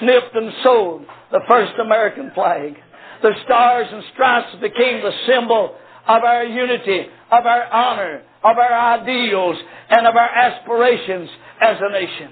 snipped 0.00 0.34
and 0.34 0.52
sewed 0.64 1.06
the 1.30 1.40
first 1.48 1.72
American 1.80 2.32
flag. 2.34 2.74
The 3.22 3.32
stars 3.44 3.86
and 3.92 4.02
stripes 4.14 4.54
became 4.60 5.02
the 5.02 5.12
symbol 5.26 5.76
of 6.06 6.22
our 6.24 6.44
unity, 6.44 7.06
of 7.30 7.46
our 7.46 7.64
honor, 7.64 8.22
of 8.42 8.56
our 8.56 8.98
ideals, 8.98 9.56
and 9.90 10.06
of 10.06 10.16
our 10.16 10.28
aspirations 10.28 11.28
as 11.60 11.76
a 11.80 11.92
nation. 11.92 12.30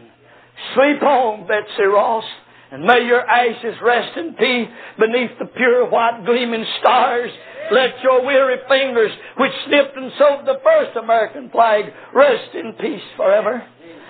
Sleep 0.74 1.02
on, 1.02 1.46
Betsy 1.46 1.84
Ross. 1.84 2.24
And 2.72 2.84
may 2.84 3.04
your 3.06 3.20
ashes 3.20 3.76
rest 3.82 4.16
in 4.16 4.34
peace 4.34 4.68
beneath 4.98 5.38
the 5.38 5.46
pure 5.46 5.88
white 5.88 6.24
gleaming 6.26 6.66
stars. 6.80 7.30
Let 7.70 8.00
your 8.02 8.24
weary 8.24 8.58
fingers, 8.68 9.12
which 9.38 9.52
snipped 9.66 9.96
and 9.96 10.12
sewed 10.18 10.46
the 10.46 10.60
first 10.62 10.96
American 10.96 11.50
flag, 11.50 11.84
rest 12.14 12.54
in 12.54 12.72
peace 12.74 13.02
forever. 13.16 13.62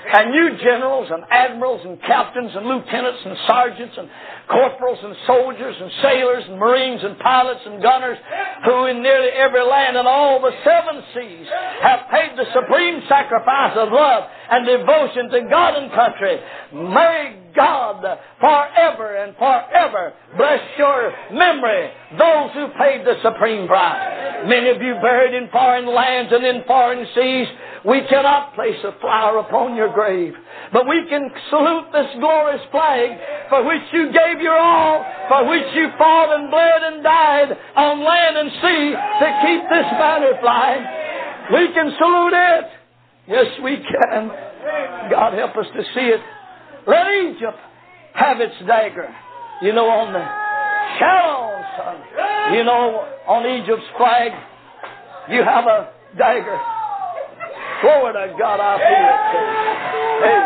And 0.06 0.32
you 0.32 0.50
generals 0.62 1.08
and 1.10 1.24
admirals 1.30 1.80
and 1.84 2.00
captains 2.00 2.52
and 2.54 2.64
lieutenants 2.64 3.20
and 3.24 3.36
sergeants 3.48 3.94
and 3.98 4.08
corporals 4.48 5.00
and 5.02 5.16
soldiers 5.26 5.74
and 5.80 5.90
sailors 6.00 6.44
and 6.46 6.58
marines 6.58 7.02
and 7.02 7.18
pilots 7.18 7.60
and 7.66 7.82
gunners 7.82 8.18
who 8.64 8.86
in 8.86 9.02
nearly 9.02 9.30
every 9.34 9.66
land 9.66 9.96
and 9.96 10.06
all 10.06 10.40
the 10.40 10.54
seven 10.62 11.02
seas 11.12 11.46
have 11.82 12.06
paid 12.12 12.38
the 12.38 12.46
supreme 12.54 13.02
sacrifice 13.08 13.74
of 13.76 13.90
love 13.90 14.24
and 14.50 14.64
devotion 14.64 15.28
to 15.30 15.40
God 15.50 15.74
and 15.74 15.90
country. 15.90 16.38
May 16.72 17.45
God 17.56 18.04
forever 18.38 19.16
and 19.16 19.34
forever 19.36 20.12
bless 20.36 20.60
your 20.78 21.12
memory, 21.32 21.90
those 22.18 22.52
who 22.52 22.68
paid 22.78 23.04
the 23.04 23.16
supreme 23.22 23.66
price. 23.66 24.44
Many 24.46 24.70
of 24.70 24.82
you 24.82 24.94
buried 25.00 25.34
in 25.34 25.48
foreign 25.50 25.86
lands 25.86 26.32
and 26.32 26.44
in 26.44 26.62
foreign 26.66 27.06
seas, 27.14 27.48
we 27.84 28.02
cannot 28.08 28.54
place 28.54 28.78
a 28.84 28.92
flower 29.00 29.38
upon 29.38 29.76
your 29.76 29.92
grave, 29.92 30.34
but 30.72 30.86
we 30.86 31.06
can 31.08 31.30
salute 31.50 31.86
this 31.92 32.12
glorious 32.20 32.62
flag 32.70 33.10
for 33.48 33.64
which 33.64 33.82
you 33.92 34.12
gave 34.12 34.42
your 34.42 34.58
all, 34.58 35.04
for 35.28 35.48
which 35.48 35.66
you 35.74 35.88
fought 35.96 36.34
and 36.34 36.50
bled 36.50 36.82
and 36.92 37.02
died 37.02 37.56
on 37.76 38.04
land 38.04 38.36
and 38.36 38.50
sea 38.60 38.84
to 38.92 39.26
keep 39.46 39.62
this 39.70 39.88
banner 39.96 40.34
flying. 40.40 40.84
We 41.52 41.72
can 41.72 41.94
salute 41.96 42.34
it. 42.34 42.64
Yes, 43.28 43.46
we 43.62 43.76
can. 43.76 44.30
God 45.10 45.34
help 45.34 45.56
us 45.56 45.66
to 45.76 45.82
see 45.94 46.10
it. 46.10 46.20
Let 46.86 47.06
Egypt 47.10 47.58
have 48.14 48.40
its 48.40 48.54
dagger. 48.66 49.14
You 49.62 49.72
know, 49.72 49.88
on 49.88 50.12
the 50.12 50.24
son. 51.76 52.54
You 52.54 52.64
know, 52.64 53.04
on 53.26 53.46
Egypt's 53.60 53.86
flag, 53.96 54.32
you 55.30 55.42
have 55.42 55.66
a 55.66 55.90
dagger. 56.16 56.58
Glory 57.82 58.12
to 58.12 58.34
God, 58.38 58.60
I 58.60 58.76
feel 58.80 59.08
it. 59.12 59.36
Hey, 60.24 60.40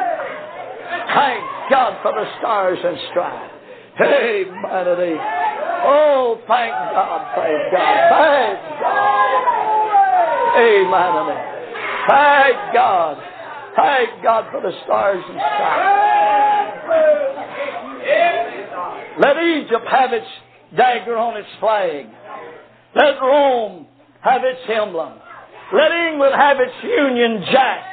thank 1.15 1.71
God 1.71 2.03
for 2.03 2.13
the 2.13 2.27
stars 2.39 2.79
and 2.83 2.99
stripes. 3.11 3.55
Hey, 3.97 4.45
mighty. 4.63 5.15
Oh, 5.83 6.41
thank 6.49 6.73
God, 6.73 7.21
thank 7.37 7.73
God, 7.73 8.11
thank 8.11 8.59
God. 8.81 9.21
Hey, 10.57 10.83
Amen. 10.85 11.51
Thank 12.09 12.75
God. 12.75 13.17
Thank 13.77 14.23
God 14.23 14.51
for 14.51 14.61
the 14.61 14.73
stars 14.85 15.23
and 15.29 15.39
stripes. 15.39 16.10
Let 19.21 19.37
Egypt 19.37 19.87
have 19.91 20.13
its 20.13 20.27
dagger 20.77 21.17
on 21.17 21.37
its 21.37 21.49
flag. 21.61 22.07
Let 22.95 23.21
Rome 23.21 23.87
have 24.21 24.43
its 24.45 24.61
emblem. 24.69 25.15
Let 25.73 25.93
England 25.93 26.35
have 26.35 26.59
its 26.59 26.75
Union 26.83 27.45
Jack. 27.53 27.85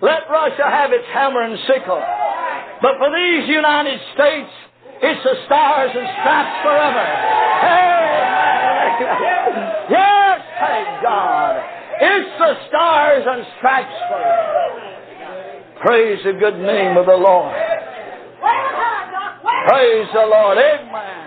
Let 0.00 0.28
Russia 0.30 0.64
have 0.68 0.92
its 0.92 1.06
hammer 1.12 1.42
and 1.42 1.58
sickle. 1.66 2.02
But 2.82 2.98
for 2.98 3.10
these 3.10 3.48
United 3.48 4.00
States, 4.14 4.50
it's 5.02 5.22
the 5.24 5.34
stars 5.46 5.90
and 5.94 6.08
stripes 6.20 6.56
forever. 6.62 7.06
Yes, 9.90 10.40
thank 10.60 11.02
God. 11.02 11.60
It's 12.00 12.38
the 12.38 12.54
stars 12.68 13.24
and 13.26 13.46
stripes 13.58 13.98
forever. 14.08 14.54
Praise 15.84 16.24
the 16.24 16.32
good 16.32 16.58
name 16.58 16.96
of 16.96 17.06
the 17.06 17.16
Lord. 17.16 17.73
Praise 19.66 20.08
the 20.12 20.26
Lord. 20.28 20.58
Amen. 20.58 21.24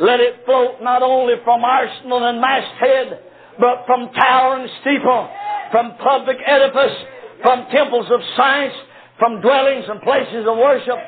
Let 0.00 0.20
it 0.20 0.44
float 0.44 0.82
not 0.82 1.02
only 1.02 1.34
from 1.44 1.64
arsenal 1.64 2.24
and 2.24 2.40
masthead, 2.40 3.20
but 3.58 3.86
from 3.86 4.10
tower 4.12 4.58
and 4.58 4.68
steeple, 4.80 5.30
from 5.70 5.96
public 6.02 6.36
edifice, 6.44 6.96
from 7.42 7.66
temples 7.70 8.06
of 8.10 8.20
science, 8.36 8.74
from 9.18 9.40
dwellings 9.40 9.84
and 9.88 10.02
places 10.02 10.44
of 10.48 10.58
worship. 10.58 10.98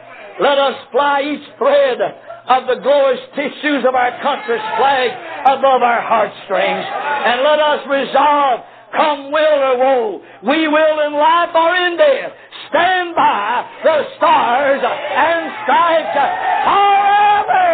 Let 0.41 0.59
us 0.59 0.77
fly 0.93 1.23
each 1.27 1.47
thread 1.59 1.99
of 2.01 2.67
the 2.71 2.79
glorious 2.81 3.25
tissues 3.35 3.83
of 3.83 3.95
our 3.95 4.15
country's 4.23 4.63
flag 4.79 5.11
above 5.51 5.83
our 5.83 6.03
heartstrings. 6.07 6.87
And 6.87 7.43
let 7.43 7.59
us 7.59 7.81
resolve, 7.91 8.61
come 8.95 9.33
will 9.33 9.61
or 9.63 9.79
woe, 9.79 10.23
we 10.43 10.69
will 10.69 11.07
in 11.07 11.13
life 11.13 11.55
or 11.55 11.77
in 11.77 11.97
death 11.97 12.33
stand 12.69 13.15
by 13.15 13.69
the 13.83 14.05
stars 14.17 14.83
and 14.83 15.53
stripes 15.65 16.17
forever. 16.65 17.69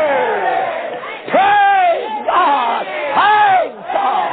Praise 1.31 2.27
God. 2.27 2.85
Thank 3.15 3.75
God. 3.93 4.31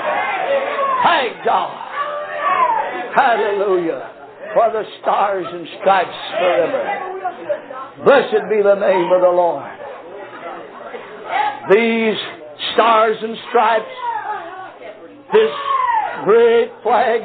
Thank 1.04 1.46
God. 1.46 1.90
Hallelujah. 3.16 4.12
For 4.54 4.72
the 4.72 4.84
stars 5.02 5.46
and 5.52 5.68
stripes 5.80 6.18
forever. 6.38 7.10
Blessed 8.06 8.50
be 8.50 8.62
the 8.64 8.76
name 8.76 9.12
of 9.12 9.22
the 9.22 9.30
Lord. 9.30 9.70
These 11.72 12.18
stars 12.74 13.18
and 13.22 13.38
stripes, 13.50 13.86
this 15.32 15.52
great 16.24 16.72
flag 16.84 17.22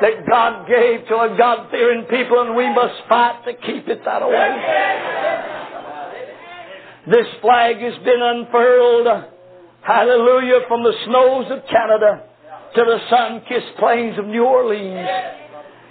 that 0.00 0.26
God 0.28 0.66
gave 0.68 1.08
to 1.08 1.14
a 1.14 1.36
God 1.36 1.70
fearing 1.70 2.04
people, 2.04 2.40
and 2.40 2.56
we 2.56 2.68
must 2.68 2.94
fight 3.08 3.44
to 3.44 3.52
keep 3.54 3.88
it 3.88 4.04
that 4.04 4.22
way. 4.28 4.50
This 7.06 7.26
flag 7.40 7.76
has 7.76 7.94
been 8.04 8.20
unfurled, 8.20 9.06
hallelujah, 9.82 10.60
from 10.68 10.82
the 10.82 10.92
snows 11.06 11.46
of 11.50 11.64
Canada 11.70 12.24
to 12.74 12.82
the 12.84 12.98
sun 13.08 13.42
kissed 13.48 13.78
plains 13.78 14.18
of 14.18 14.26
New 14.26 14.44
Orleans. 14.44 15.08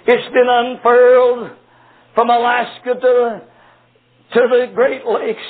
It's 0.06 0.32
been 0.32 0.48
unfurled 0.48 1.50
from 2.14 2.30
Alaska 2.30 2.94
to 2.94 3.00
the, 3.00 3.42
to 4.34 4.40
the 4.48 4.72
Great 4.74 5.06
Lakes. 5.06 5.40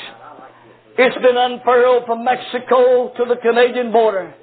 It's 0.99 1.17
been 1.17 1.37
unfurled 1.37 2.07
from 2.07 2.25
Mexico 2.25 3.13
to 3.17 3.25
the 3.29 3.37
Canadian 3.43 3.93
border. 3.93 4.35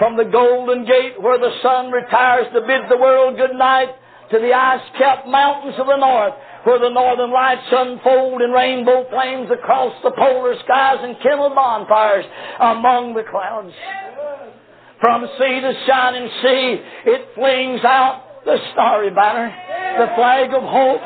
From 0.00 0.16
the 0.16 0.24
Golden 0.24 0.86
Gate 0.86 1.20
where 1.20 1.36
the 1.36 1.52
sun 1.60 1.92
retires 1.92 2.48
to 2.54 2.64
bid 2.64 2.88
the 2.88 2.96
world 2.96 3.36
good 3.36 3.52
night 3.52 3.92
to 4.32 4.38
the 4.40 4.48
ice-capped 4.48 5.28
mountains 5.28 5.76
of 5.76 5.86
the 5.86 6.00
north 6.00 6.32
where 6.64 6.80
the 6.80 6.88
northern 6.88 7.30
lights 7.30 7.68
unfold 7.68 8.40
in 8.40 8.48
rainbow 8.48 9.04
flames 9.10 9.50
across 9.52 9.92
the 10.02 10.10
polar 10.12 10.56
skies 10.64 11.04
and 11.04 11.20
kindle 11.20 11.52
bonfires 11.52 12.24
among 12.60 13.12
the 13.12 13.28
clouds. 13.28 13.76
From 15.04 15.28
sea 15.36 15.60
to 15.60 15.72
shining 15.86 16.28
sea, 16.40 16.80
it 17.04 17.28
flings 17.34 17.84
out 17.84 18.44
the 18.46 18.56
starry 18.72 19.10
banner, 19.10 19.52
the 20.00 20.16
flag 20.16 20.48
of 20.54 20.62
hope, 20.62 21.00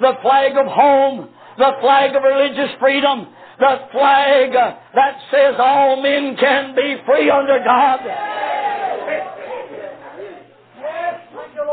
the 0.00 0.16
flag 0.22 0.56
of 0.56 0.66
home, 0.66 1.28
the 1.58 1.72
flag 1.80 2.16
of 2.16 2.22
religious 2.22 2.72
freedom, 2.80 3.28
the 3.60 3.76
flag 3.92 4.52
that 4.52 5.14
says 5.30 5.54
all 5.58 6.02
men 6.02 6.36
can 6.40 6.74
be 6.74 6.96
free 7.04 7.28
under 7.28 7.60
God. 7.60 8.00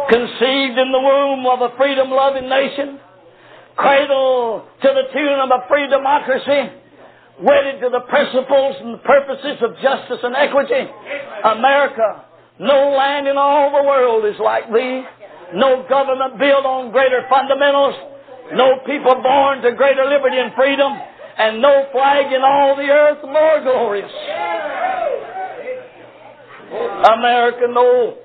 Conceived 0.09 0.77
in 0.77 0.91
the 0.91 0.99
womb 0.99 1.47
of 1.47 1.61
a 1.61 1.75
freedom 1.77 2.11
loving 2.11 2.49
nation, 2.49 2.99
cradled 3.75 4.67
to 4.81 4.89
the 4.91 5.07
tune 5.13 5.39
of 5.39 5.49
a 5.49 5.67
free 5.67 5.87
democracy, 5.87 6.75
wedded 7.39 7.79
to 7.79 7.89
the 7.89 8.03
principles 8.09 8.75
and 8.83 9.01
purposes 9.03 9.57
of 9.61 9.71
justice 9.79 10.19
and 10.23 10.35
equity. 10.35 10.91
America, 11.43 12.25
no 12.59 12.91
land 12.97 13.27
in 13.27 13.37
all 13.37 13.71
the 13.71 13.87
world 13.87 14.25
is 14.25 14.39
like 14.43 14.67
thee. 14.73 15.03
No 15.55 15.87
government 15.87 16.37
built 16.37 16.65
on 16.65 16.91
greater 16.91 17.23
fundamentals. 17.29 17.95
No 18.51 18.79
people 18.85 19.15
born 19.23 19.61
to 19.61 19.71
greater 19.71 20.03
liberty 20.03 20.37
and 20.37 20.53
freedom. 20.53 20.91
And 21.37 21.61
no 21.61 21.85
flag 21.91 22.33
in 22.33 22.41
all 22.41 22.75
the 22.75 22.89
earth 22.89 23.21
more 23.23 23.61
glorious. 23.61 24.11
America, 27.13 27.69
no 27.69 28.17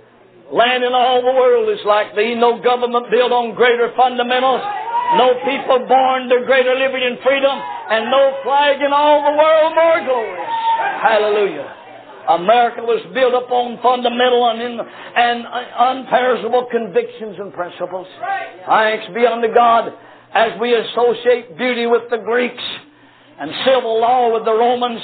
land 0.52 0.82
in 0.82 0.92
all 0.92 1.20
the 1.20 1.32
world 1.32 1.68
is 1.68 1.84
like 1.84 2.16
thee. 2.16 2.34
No 2.34 2.62
government 2.62 3.10
built 3.10 3.32
on 3.32 3.54
greater 3.54 3.92
fundamentals. 3.96 4.64
No 5.20 5.36
people 5.44 5.84
born 5.84 6.28
to 6.32 6.40
greater 6.46 6.72
liberty 6.72 7.04
and 7.04 7.20
freedom, 7.20 7.52
and 7.52 8.08
no 8.08 8.40
flag 8.44 8.80
in 8.80 8.92
all 8.96 9.20
the 9.20 9.36
world 9.36 9.74
more 9.76 10.00
glorious. 10.08 10.52
Hallelujah. 11.04 11.68
America 12.40 12.80
was 12.80 13.04
built 13.12 13.34
upon 13.34 13.76
fundamental 13.82 14.48
and, 14.48 14.62
in, 14.62 14.80
and 14.80 15.44
unperishable 15.44 16.70
convictions 16.70 17.36
and 17.38 17.52
principles. 17.52 18.06
Thanks 18.64 19.04
be 19.12 19.26
unto 19.26 19.52
God 19.52 19.92
as 20.32 20.58
we 20.60 20.72
associate 20.72 21.58
beauty 21.58 21.84
with 21.84 22.08
the 22.08 22.18
Greeks 22.18 22.62
and 23.42 23.50
civil 23.66 23.98
law 23.98 24.30
with 24.32 24.46
the 24.46 24.54
Romans 24.54 25.02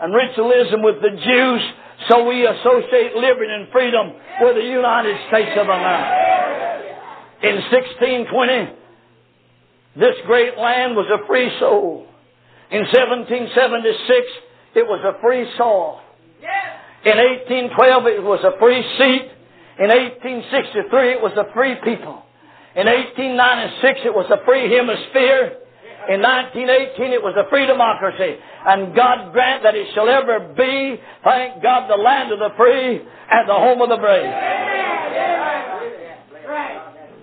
and 0.00 0.16
ritualism 0.16 0.80
with 0.80 1.04
the 1.04 1.12
Jews, 1.20 1.62
so 2.08 2.24
we 2.24 2.40
associate 2.40 3.12
liberty 3.12 3.52
and 3.52 3.68
freedom 3.68 4.16
with 4.40 4.56
the 4.56 4.64
United 4.64 5.12
States 5.28 5.52
of 5.52 5.68
America. 5.68 7.44
In 7.44 7.60
1620, 7.68 10.00
this 10.00 10.16
great 10.24 10.56
land 10.56 10.96
was 10.96 11.04
a 11.12 11.28
free 11.28 11.52
soul. 11.60 12.08
In 12.72 12.88
1776, 12.88 13.52
it 14.80 14.88
was 14.88 15.04
a 15.04 15.20
free 15.20 15.44
soil. 15.60 16.00
In 17.04 17.20
1812, 17.20 18.16
it 18.16 18.24
was 18.24 18.40
a 18.48 18.56
free 18.56 18.80
seat. 18.96 19.28
In 19.76 19.92
1863, 19.92 20.88
it 21.12 21.20
was 21.20 21.36
a 21.36 21.52
free 21.52 21.76
people. 21.84 22.24
In 22.72 22.88
1896, 22.88 24.08
it 24.08 24.14
was 24.16 24.32
a 24.32 24.40
free 24.48 24.72
hemisphere. 24.72 25.63
In 26.08 26.20
1918, 26.20 27.16
it 27.16 27.22
was 27.22 27.32
a 27.36 27.48
free 27.48 27.66
democracy. 27.66 28.36
And 28.36 28.94
God 28.94 29.32
grant 29.32 29.62
that 29.64 29.74
it 29.74 29.88
shall 29.94 30.08
ever 30.08 30.52
be, 30.52 31.00
thank 31.24 31.62
God, 31.62 31.88
the 31.88 31.96
land 31.96 32.32
of 32.32 32.38
the 32.38 32.52
free 32.56 33.00
and 33.00 33.48
the 33.48 33.56
home 33.56 33.80
of 33.80 33.88
the 33.88 33.96
brave. 33.96 34.28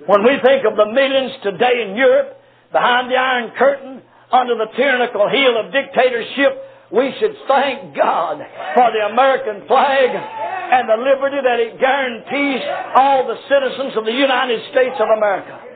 When 0.10 0.26
we 0.26 0.42
think 0.42 0.66
of 0.66 0.76
the 0.76 0.90
millions 0.90 1.38
today 1.44 1.86
in 1.86 1.96
Europe 1.96 2.42
behind 2.72 3.12
the 3.12 3.18
Iron 3.18 3.52
Curtain, 3.58 4.02
under 4.32 4.56
the 4.56 4.72
tyrannical 4.76 5.30
heel 5.30 5.60
of 5.60 5.72
dictatorship, 5.72 6.58
we 6.92 7.14
should 7.20 7.36
thank 7.48 7.96
God 7.96 8.42
for 8.74 8.88
the 8.92 9.14
American 9.14 9.68
flag 9.68 10.10
and 10.12 10.90
the 10.90 11.00
liberty 11.00 11.38
that 11.38 11.60
it 11.60 11.80
guarantees 11.80 12.62
all 12.96 13.28
the 13.28 13.38
citizens 13.48 13.96
of 13.96 14.06
the 14.06 14.12
United 14.12 14.60
States 14.72 14.96
of 15.00 15.08
America. 15.08 15.71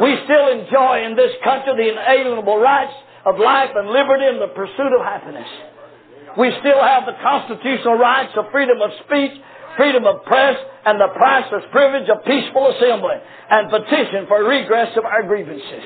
We 0.00 0.16
still 0.24 0.48
enjoy 0.48 1.04
in 1.04 1.16
this 1.16 1.36
country 1.44 1.76
the 1.76 1.88
inalienable 1.92 2.56
rights 2.56 2.94
of 3.24 3.38
life 3.38 3.70
and 3.76 3.88
liberty 3.88 4.24
and 4.24 4.40
the 4.40 4.52
pursuit 4.54 4.92
of 4.92 5.04
happiness. 5.04 5.48
We 6.38 6.48
still 6.60 6.80
have 6.80 7.04
the 7.04 7.16
constitutional 7.20 8.00
rights 8.00 8.32
of 8.36 8.48
freedom 8.50 8.80
of 8.80 8.90
speech, 9.04 9.36
freedom 9.76 10.06
of 10.06 10.24
press, 10.24 10.56
and 10.84 10.98
the 10.98 11.12
priceless 11.14 11.64
privilege 11.70 12.08
of 12.08 12.24
peaceful 12.24 12.72
assembly 12.72 13.20
and 13.50 13.68
petition 13.68 14.26
for 14.26 14.42
redress 14.42 14.96
of 14.96 15.04
our 15.04 15.22
grievances. 15.28 15.84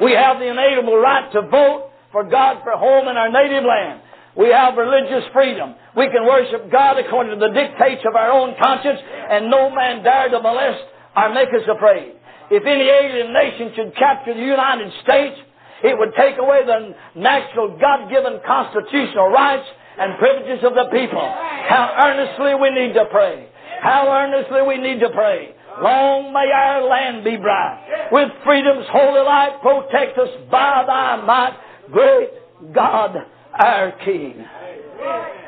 We 0.00 0.12
have 0.12 0.38
the 0.38 0.46
inalienable 0.46 0.96
right 0.96 1.30
to 1.32 1.42
vote 1.42 1.90
for 2.12 2.24
God 2.24 2.62
for 2.62 2.78
home 2.78 3.08
in 3.08 3.16
our 3.16 3.30
native 3.30 3.64
land. 3.66 4.00
We 4.36 4.48
have 4.50 4.76
religious 4.76 5.26
freedom. 5.32 5.74
We 5.96 6.06
can 6.10 6.26
worship 6.26 6.70
God 6.70 6.98
according 6.98 7.38
to 7.38 7.40
the 7.42 7.54
dictates 7.54 8.02
of 8.06 8.14
our 8.14 8.30
own 8.30 8.54
conscience, 8.62 8.98
and 9.02 9.50
no 9.50 9.70
man 9.70 10.02
dare 10.02 10.28
to 10.30 10.40
molest 10.40 10.82
or 11.16 11.34
make 11.34 11.48
us 11.50 11.66
afraid. 11.70 12.14
If 12.50 12.64
any 12.64 12.88
alien 12.88 13.32
nation 13.32 13.72
should 13.74 13.96
capture 13.96 14.34
the 14.34 14.40
United 14.40 14.92
States, 15.02 15.36
it 15.82 15.98
would 15.98 16.14
take 16.16 16.38
away 16.38 16.64
the 16.64 16.94
natural 17.18 17.76
God-given 17.78 18.40
constitutional 18.46 19.28
rights 19.28 19.66
and 19.98 20.18
privileges 20.18 20.64
of 20.64 20.74
the 20.74 20.88
people. 20.90 21.20
How 21.20 21.94
earnestly 22.04 22.54
we 22.56 22.70
need 22.70 22.94
to 22.94 23.06
pray. 23.10 23.48
How 23.80 24.08
earnestly 24.08 24.62
we 24.66 24.78
need 24.78 25.00
to 25.00 25.10
pray. 25.10 25.54
Long 25.80 26.32
may 26.32 26.50
our 26.54 26.82
land 26.86 27.24
be 27.24 27.36
bright. 27.36 28.08
With 28.12 28.30
freedom's 28.44 28.86
holy 28.90 29.20
light, 29.20 29.60
protect 29.60 30.18
us 30.18 30.30
by 30.50 30.84
thy 30.86 31.24
might, 31.24 31.58
great 31.90 32.30
God, 32.72 33.16
our 33.52 33.92
King. 34.04 34.44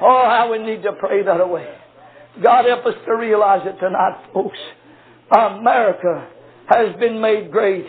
Oh, 0.02 0.24
how 0.28 0.50
we 0.52 0.58
need 0.58 0.82
to 0.82 0.92
pray 0.92 1.22
that 1.22 1.40
away. 1.40 1.68
God 2.42 2.66
help 2.66 2.84
us 2.84 2.94
to 3.06 3.16
realize 3.16 3.62
it 3.64 3.78
tonight, 3.80 4.26
folks. 4.34 4.58
America 5.30 6.28
has 6.68 6.96
been 6.98 7.20
made 7.20 7.50
great 7.50 7.86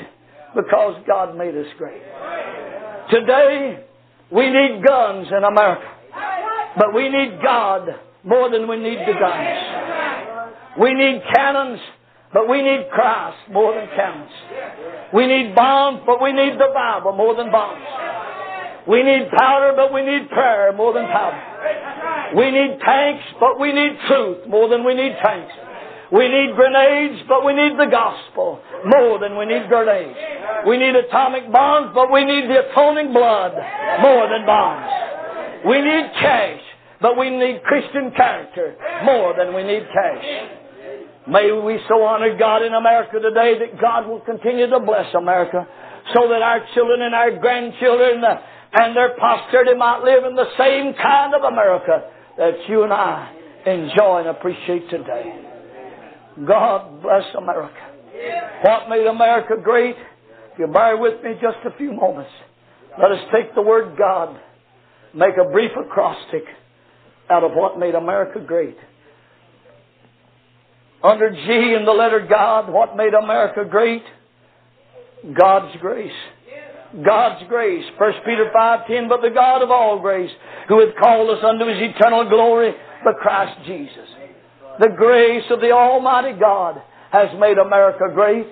because 0.56 1.04
God 1.08 1.38
made 1.38 1.56
us 1.56 1.68
great. 1.78 2.02
Today, 3.12 3.86
we 4.32 4.50
need 4.50 4.84
guns 4.86 5.28
in 5.32 5.44
America. 5.44 5.88
But 6.78 6.94
we 6.94 7.10
need 7.10 7.40
God 7.44 7.88
more 8.24 8.50
than 8.52 8.68
we 8.68 8.78
need 8.78 9.00
the 9.00 9.14
guns. 9.20 10.80
We 10.80 10.94
need 10.94 11.22
cannons 11.36 11.80
but 12.34 12.50
we 12.50 12.62
need 12.62 12.92
Christ 12.92 13.38
more 13.52 13.74
than 13.74 13.88
cannons. 13.96 14.32
We 15.14 15.28
need 15.28 15.56
bombs, 15.56 16.04
but 16.06 16.22
we 16.22 16.34
need 16.34 16.60
the 16.60 16.72
Bible 16.74 17.14
more 17.14 17.36
than 17.36 17.52
bombs. 17.52 17.82
We 18.88 19.04
need 19.04 19.32
powder, 19.32 19.74
but 19.76 19.94
we 19.94 20.02
need 20.04 20.30
prayer 20.30 20.72
more 20.76 20.94
than 20.94 21.06
powder. 21.08 22.36
We 22.36 22.52
need 22.52 22.80
tanks, 22.84 23.24
but 23.40 23.60
we 23.60 23.72
need 23.72 23.96
truth 24.08 24.48
more 24.48 24.68
than 24.68 24.84
we 24.84 24.94
need 24.94 25.16
tanks. 25.24 25.54
We 26.12 26.28
need 26.28 26.56
grenades, 26.56 27.24
but 27.28 27.44
we 27.44 27.54
need 27.54 27.76
the 27.76 27.92
gospel 27.92 28.62
more 28.86 29.20
than 29.20 29.38
we 29.38 29.46
need 29.46 29.68
grenades. 29.68 30.16
We 30.66 30.78
need 30.78 30.96
atomic 30.96 31.52
bombs, 31.52 31.92
but 31.94 32.12
we 32.12 32.24
need 32.24 32.48
the 32.48 32.72
atoning 32.72 33.12
blood 33.12 33.52
more 34.02 34.30
than 34.32 34.46
bombs. 34.46 34.88
We 35.68 35.82
need 35.82 36.06
cash, 36.16 36.62
but 37.02 37.18
we 37.18 37.30
need 37.30 37.62
Christian 37.64 38.12
character 38.16 38.76
more 39.04 39.36
than 39.36 39.54
we 39.54 39.64
need 39.64 39.84
cash. 39.92 40.26
May 41.28 41.52
we 41.52 41.80
so 41.90 42.04
honor 42.04 42.38
God 42.40 42.64
in 42.64 42.74
America 42.74 43.20
today 43.20 43.60
that 43.60 43.82
God 43.82 44.08
will 44.08 44.22
continue 44.22 44.70
to 44.70 44.80
bless 44.80 45.14
America 45.14 45.68
so 46.16 46.30
that 46.30 46.42
our 46.42 46.64
children 46.74 47.02
and 47.02 47.14
our 47.14 47.36
grandchildren 47.38 48.24
and 48.24 48.96
their 48.96 49.12
posterity 49.20 49.76
might 49.76 50.04
live 50.04 50.24
in 50.24 50.36
the 50.36 50.48
same 50.58 50.94
kind 50.94 51.36
of 51.36 51.44
America 51.44 52.08
that 52.38 52.56
you 52.70 52.84
and 52.84 52.94
I 52.94 53.34
enjoy 53.66 54.20
and 54.20 54.30
appreciate 54.30 54.90
today. 54.90 55.57
God 56.46 57.02
bless 57.02 57.24
America. 57.36 57.74
What 58.64 58.90
made 58.90 59.08
America 59.08 59.56
great? 59.64 59.96
If 60.54 60.60
you 60.60 60.68
bear 60.68 60.98
with 60.98 61.24
me 61.24 61.34
just 61.42 61.58
a 61.66 61.78
few 61.78 61.92
moments, 61.92 62.32
let 63.00 63.12
us 63.12 63.20
take 63.34 63.54
the 63.56 63.62
word 63.62 63.98
God, 63.98 64.40
make 65.14 65.34
a 65.40 65.50
brief 65.52 65.72
acrostic 65.80 66.44
out 67.30 67.44
of 67.44 67.52
what 67.54 67.80
made 67.80 67.96
America 67.96 68.40
great. 68.40 68.78
Under 71.04 71.30
G 71.30 71.76
in 71.78 71.86
the 71.86 71.92
letter 71.92 72.26
God, 72.28 72.72
what 72.72 72.98
made 72.98 73.14
America 73.14 73.66
great? 73.70 74.04
God's 75.38 75.76
grace. 75.80 76.12
God's 77.06 77.48
grace. 77.48 77.84
1 77.98 78.14
Peter 78.26 78.50
5.10, 78.56 79.10
but 79.10 79.22
the 79.22 79.30
God 79.30 79.62
of 79.62 79.70
all 79.70 80.00
grace, 80.00 80.32
who 80.68 80.80
hath 80.86 80.96
called 81.02 81.30
us 81.30 81.44
unto 81.44 81.66
his 81.66 81.78
eternal 81.82 82.28
glory, 82.30 82.74
the 83.04 83.14
Christ 83.22 83.60
Jesus. 83.66 84.10
The 84.80 84.90
grace 84.96 85.46
of 85.50 85.60
the 85.60 85.72
Almighty 85.72 86.38
God 86.40 86.82
has 87.12 87.30
made 87.40 87.58
America 87.58 88.14
great. 88.14 88.48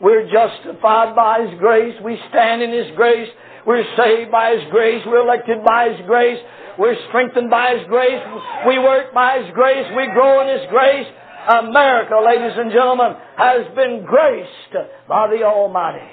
We're 0.00 0.28
justified 0.28 1.16
by 1.16 1.46
His 1.46 1.58
grace. 1.58 1.94
We 2.04 2.18
stand 2.28 2.60
in 2.60 2.72
His 2.72 2.94
grace. 2.96 3.28
We're 3.66 3.84
saved 3.96 4.30
by 4.30 4.56
His 4.56 4.70
grace. 4.70 5.02
We're 5.06 5.24
elected 5.24 5.64
by 5.64 5.90
His 5.90 6.04
grace. 6.06 6.38
We're 6.78 6.96
strengthened 7.08 7.48
by 7.48 7.76
His 7.76 7.86
grace. 7.88 8.20
We 8.66 8.78
work 8.78 9.14
by 9.14 9.38
His 9.38 9.54
grace. 9.54 9.86
We 9.96 10.12
grow 10.12 10.42
in 10.42 10.60
His 10.60 10.68
grace. 10.68 11.06
America, 11.48 12.20
ladies 12.24 12.52
and 12.56 12.70
gentlemen, 12.70 13.16
has 13.36 13.66
been 13.74 14.04
graced 14.04 14.88
by 15.08 15.28
the 15.28 15.42
Almighty. 15.42 16.04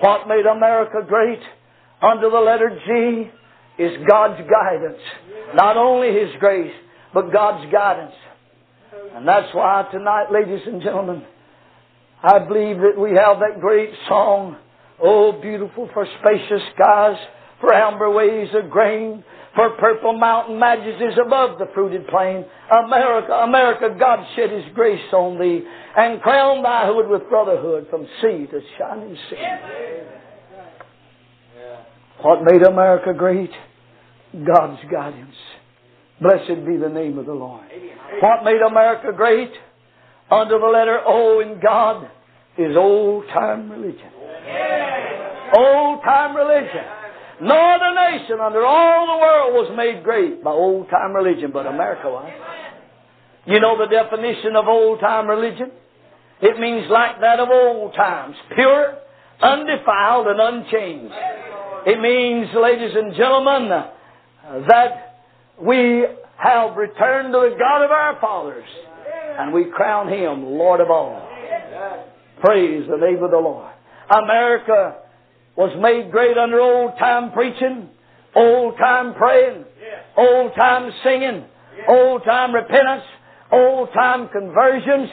What 0.00 0.28
made 0.28 0.46
America 0.46 1.00
great 1.06 1.40
under 2.02 2.28
the 2.28 2.38
letter 2.38 2.70
G 2.86 3.30
is 3.82 4.06
God's 4.06 4.40
guidance. 4.50 5.00
Not 5.54 5.76
only 5.76 6.12
His 6.12 6.30
grace, 6.38 6.74
but 7.14 7.32
God's 7.32 7.72
guidance. 7.72 8.14
And 9.14 9.26
that's 9.26 9.54
why 9.54 9.86
tonight, 9.92 10.26
ladies 10.32 10.60
and 10.66 10.82
gentlemen, 10.82 11.22
I 12.22 12.38
believe 12.40 12.78
that 12.78 12.98
we 12.98 13.10
have 13.10 13.38
that 13.40 13.60
great 13.60 13.90
song, 14.08 14.56
Oh, 15.02 15.32
beautiful 15.40 15.88
for 15.92 16.06
spacious 16.20 16.62
skies, 16.74 17.16
for 17.60 17.74
amber 17.74 18.10
waves 18.10 18.50
of 18.54 18.70
grain, 18.70 19.24
for 19.54 19.70
purple 19.78 20.16
mountain 20.18 20.58
majesties 20.58 21.18
above 21.24 21.58
the 21.58 21.66
fruited 21.74 22.06
plain. 22.08 22.44
America, 22.84 23.32
America, 23.32 23.96
God 23.98 24.24
shed 24.36 24.50
His 24.50 24.64
grace 24.74 25.12
on 25.12 25.38
thee 25.38 25.62
and 25.96 26.20
crown 26.22 26.62
thy 26.62 26.86
hood 26.86 27.08
with 27.08 27.28
brotherhood 27.28 27.86
from 27.90 28.06
sea 28.20 28.46
to 28.50 28.60
shining 28.78 29.16
sea. 29.30 29.36
What 32.22 32.40
made 32.42 32.62
America 32.62 33.12
great? 33.16 33.50
God's 34.32 34.80
guidance. 34.90 35.36
Blessed 36.20 36.64
be 36.64 36.76
the 36.76 36.88
name 36.88 37.18
of 37.18 37.26
the 37.26 37.32
Lord. 37.32 37.64
What 38.20 38.44
made 38.44 38.60
America 38.60 39.12
great? 39.16 39.50
Under 40.30 40.58
the 40.58 40.66
letter 40.66 41.00
O 41.06 41.40
in 41.40 41.60
God 41.60 42.08
is 42.56 42.76
old 42.76 43.26
time 43.28 43.70
religion. 43.70 44.10
Old 45.56 46.02
time 46.02 46.36
religion. 46.36 46.84
No 47.42 47.54
other 47.54 47.94
nation 47.94 48.38
under 48.40 48.64
all 48.64 49.06
the 49.06 49.20
world 49.20 49.54
was 49.54 49.76
made 49.76 50.04
great 50.04 50.42
by 50.42 50.50
old 50.50 50.88
time 50.88 51.12
religion, 51.12 51.50
but 51.52 51.66
America 51.66 52.08
was. 52.08 52.30
You 53.46 53.60
know 53.60 53.76
the 53.76 53.86
definition 53.86 54.56
of 54.56 54.66
old 54.68 55.00
time 55.00 55.26
religion? 55.26 55.70
It 56.40 56.58
means 56.58 56.86
like 56.90 57.20
that 57.20 57.40
of 57.40 57.48
old 57.50 57.94
times. 57.94 58.36
Pure, 58.54 58.98
undefiled 59.42 60.26
and 60.28 60.40
unchanged. 60.40 61.14
It 61.86 62.00
means, 62.00 62.48
ladies 62.54 62.94
and 62.94 63.14
gentlemen, 63.14 63.68
that 64.68 65.13
we 65.60 66.04
have 66.36 66.76
returned 66.76 67.32
to 67.32 67.50
the 67.50 67.56
God 67.58 67.84
of 67.84 67.90
our 67.90 68.18
fathers 68.20 68.64
and 69.38 69.52
we 69.52 69.66
crown 69.74 70.08
Him 70.08 70.44
Lord 70.44 70.80
of 70.80 70.90
all. 70.90 71.28
Praise 72.40 72.86
the 72.88 72.96
name 72.96 73.22
of 73.22 73.30
the 73.30 73.38
Lord. 73.38 73.72
America 74.10 74.96
was 75.56 75.70
made 75.80 76.10
great 76.10 76.36
under 76.36 76.60
old 76.60 76.98
time 76.98 77.32
preaching, 77.32 77.88
old 78.34 78.76
time 78.76 79.14
praying, 79.14 79.64
old 80.16 80.52
time 80.54 80.90
singing, 81.02 81.44
old 81.88 82.24
time 82.24 82.54
repentance, 82.54 83.04
old 83.52 83.88
time 83.92 84.28
conversions, 84.28 85.08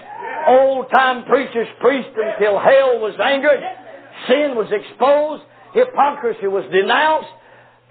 old 0.47 0.89
time 0.91 1.25
preachers 1.25 1.67
preached 1.79 2.17
until 2.17 2.59
hell 2.59 2.99
was 2.99 3.15
angered, 3.23 3.61
sin 4.27 4.55
was 4.55 4.67
exposed, 4.71 5.43
hypocrisy 5.73 6.47
was 6.47 6.65
denounced, 6.71 7.29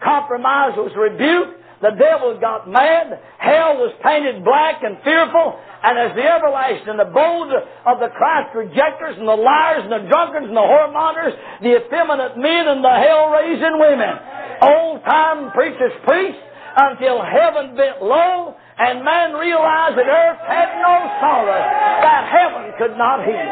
compromise 0.03 0.73
was 0.77 0.93
rebuked, 0.97 1.60
the 1.81 1.97
devil 1.97 2.37
got 2.37 2.69
mad. 2.69 3.17
Hell 3.41 3.81
was 3.81 3.97
painted 4.05 4.45
black 4.45 4.85
and 4.85 5.01
fearful. 5.01 5.57
And 5.81 5.97
as 5.97 6.13
the 6.13 6.29
everlasting 6.29 7.01
abode 7.01 7.57
of 7.89 7.97
the 8.05 8.13
Christ 8.13 8.53
rejectors 8.53 9.17
and 9.17 9.25
the 9.25 9.41
liars 9.41 9.89
and 9.89 9.93
the 9.97 10.05
drunkards 10.13 10.45
and 10.45 10.57
the 10.57 10.61
whoremongers, 10.61 11.33
the 11.65 11.81
effeminate 11.81 12.37
men 12.37 12.69
and 12.69 12.85
the 12.85 12.97
hell-raising 13.01 13.81
women, 13.81 14.13
old 14.61 15.01
time 15.09 15.57
preachers 15.57 15.97
preached 16.05 16.45
until 16.77 17.25
heaven 17.25 17.73
bent 17.73 18.05
low 18.05 18.53
and 18.77 19.01
man 19.05 19.33
realized 19.41 19.97
that 19.97 20.05
earth 20.05 20.41
had 20.45 20.69
no 20.85 20.95
sorrow 21.17 21.65
that 22.05 22.29
heaven 22.29 22.77
could 22.77 22.97
not 23.01 23.25
heal. 23.25 23.49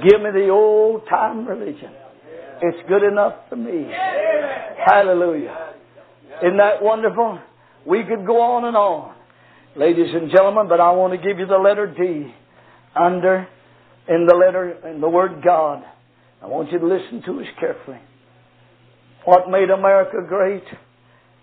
Give 0.00 0.20
me 0.22 0.30
the 0.32 0.48
old 0.48 1.06
time 1.08 1.46
religion. 1.46 1.92
It's 2.62 2.88
good 2.88 3.02
enough 3.02 3.34
for 3.48 3.56
me. 3.56 3.90
Hallelujah. 4.84 5.74
Isn't 6.42 6.58
that 6.58 6.82
wonderful? 6.82 7.38
We 7.86 8.04
could 8.04 8.26
go 8.26 8.40
on 8.40 8.64
and 8.64 8.76
on, 8.76 9.14
ladies 9.76 10.14
and 10.14 10.30
gentlemen, 10.30 10.68
but 10.68 10.80
I 10.80 10.90
want 10.92 11.12
to 11.12 11.18
give 11.18 11.38
you 11.38 11.46
the 11.46 11.56
letter 11.56 11.86
D 11.86 12.34
under 12.94 13.48
in 14.08 14.26
the 14.26 14.34
letter 14.34 14.88
in 14.88 15.00
the 15.00 15.08
word 15.08 15.42
God. 15.44 15.82
I 16.42 16.46
want 16.46 16.70
you 16.72 16.78
to 16.78 16.86
listen 16.86 17.22
to 17.26 17.40
us 17.40 17.46
carefully. 17.58 17.98
What 19.24 19.50
made 19.50 19.70
America 19.70 20.16
great? 20.26 20.64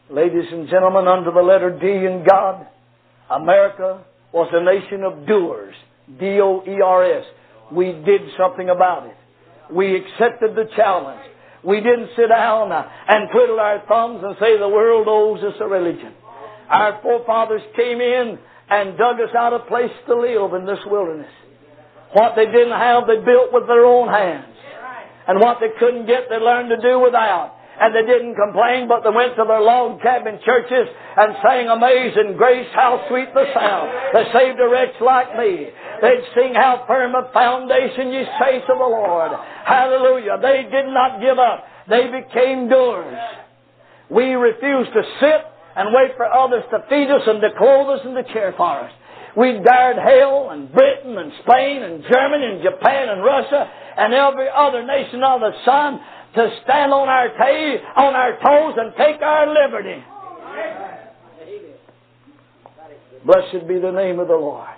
Ladies 0.09 0.45
and 0.51 0.70
gentlemen, 0.70 1.07
under 1.07 1.32
the 1.32 1.41
letter 1.41 1.78
D 1.80 1.88
in 1.88 2.26
God, 2.28 2.68
America 3.30 4.03
was 4.34 4.49
a 4.53 4.63
nation 4.63 5.03
of 5.03 5.28
doers. 5.28 5.76
D-O-E-R-S. 6.20 7.26
We 7.72 7.91
did 7.91 8.22
something 8.38 8.70
about 8.70 9.07
it. 9.07 9.15
We 9.72 9.95
accepted 9.95 10.55
the 10.55 10.70
challenge. 10.76 11.22
We 11.63 11.82
didn't 11.82 12.09
sit 12.15 12.30
down 12.30 12.72
and 12.72 13.30
twiddle 13.32 13.59
our 13.59 13.84
thumbs 13.88 14.24
and 14.24 14.36
say 14.39 14.57
the 14.57 14.70
world 14.70 15.07
owes 15.09 15.43
us 15.43 15.55
a 15.59 15.68
religion. 15.68 16.13
Our 16.70 17.01
forefathers 17.01 17.61
came 17.76 17.99
in 17.99 18.39
and 18.70 18.97
dug 18.97 19.20
us 19.20 19.34
out 19.36 19.53
a 19.53 19.59
place 19.59 19.91
to 20.07 20.15
live 20.15 20.53
in 20.53 20.65
this 20.65 20.80
wilderness. 20.86 21.32
What 22.13 22.36
they 22.36 22.45
didn't 22.45 22.78
have, 22.78 23.03
they 23.07 23.18
built 23.24 23.51
with 23.51 23.68
their 23.68 23.86
own 23.86 24.07
hands. 24.07 24.55
And 25.28 25.39
what 25.41 25.57
they 25.59 25.70
couldn't 25.78 26.05
get, 26.07 26.30
they 26.30 26.38
learned 26.38 26.70
to 26.70 26.78
do 26.82 26.99
without. 26.99 27.57
And 27.78 27.93
they 27.93 28.05
didn't 28.09 28.34
complain, 28.34 28.89
but 28.89 29.05
they 29.05 29.13
went 29.13 29.38
to 29.38 29.45
their 29.45 29.61
log 29.61 30.01
cabin 30.01 30.39
churches 30.41 30.89
and 30.89 31.38
sang 31.45 31.69
Amazing 31.69 32.34
Grace, 32.38 32.67
how 32.73 33.05
sweet 33.09 33.30
the 33.34 33.45
sound 33.53 33.93
that 34.17 34.34
saved 34.34 34.59
a 34.59 34.67
wretch 34.67 34.97
like 34.97 35.38
me. 35.38 35.69
They'd 36.01 36.25
sing 36.34 36.53
how 36.57 36.86
firm 36.88 37.13
a 37.13 37.30
foundation 37.34 38.09
you 38.09 38.25
say 38.41 38.61
to 38.65 38.73
the 38.73 38.89
Lord. 38.89 39.32
Hallelujah. 39.65 40.41
They 40.41 40.65
did 40.65 40.89
not 40.89 41.21
give 41.21 41.38
up. 41.38 41.65
They 41.89 42.09
became 42.09 42.67
doers. 42.67 43.17
We 44.09 44.34
refused 44.34 44.93
to 44.93 45.03
sit 45.21 45.41
and 45.75 45.93
wait 45.93 46.17
for 46.17 46.25
others 46.25 46.63
to 46.71 46.82
feed 46.89 47.13
us 47.13 47.21
and 47.28 47.41
to 47.41 47.49
clothe 47.57 47.99
us 47.99 48.05
and 48.05 48.15
to 48.17 48.25
care 48.34 48.53
for 48.57 48.89
us. 48.89 48.91
We 49.38 49.53
dared 49.61 50.01
hell 50.01 50.49
and 50.49 50.73
Britain 50.73 51.13
and 51.13 51.32
Spain 51.45 51.84
and 51.84 52.01
Germany 52.01 52.57
and 52.57 52.63
Japan 52.65 53.09
and 53.09 53.21
Russia 53.21 53.69
and 53.97 54.13
every 54.13 54.49
other 54.49 54.82
nation 54.82 55.21
of 55.21 55.41
the 55.41 55.53
sun 55.63 55.99
to 56.38 56.49
stand 56.63 56.93
on 56.93 57.09
our, 57.09 57.27
on 57.97 58.15
our 58.15 58.38
toes 58.39 58.77
and 58.77 58.93
take 58.95 59.21
our 59.21 59.47
liberty. 59.47 60.03
Blessed 63.25 63.67
be 63.67 63.79
the 63.79 63.91
name 63.91 64.19
of 64.19 64.27
the 64.27 64.35
Lord. 64.35 64.76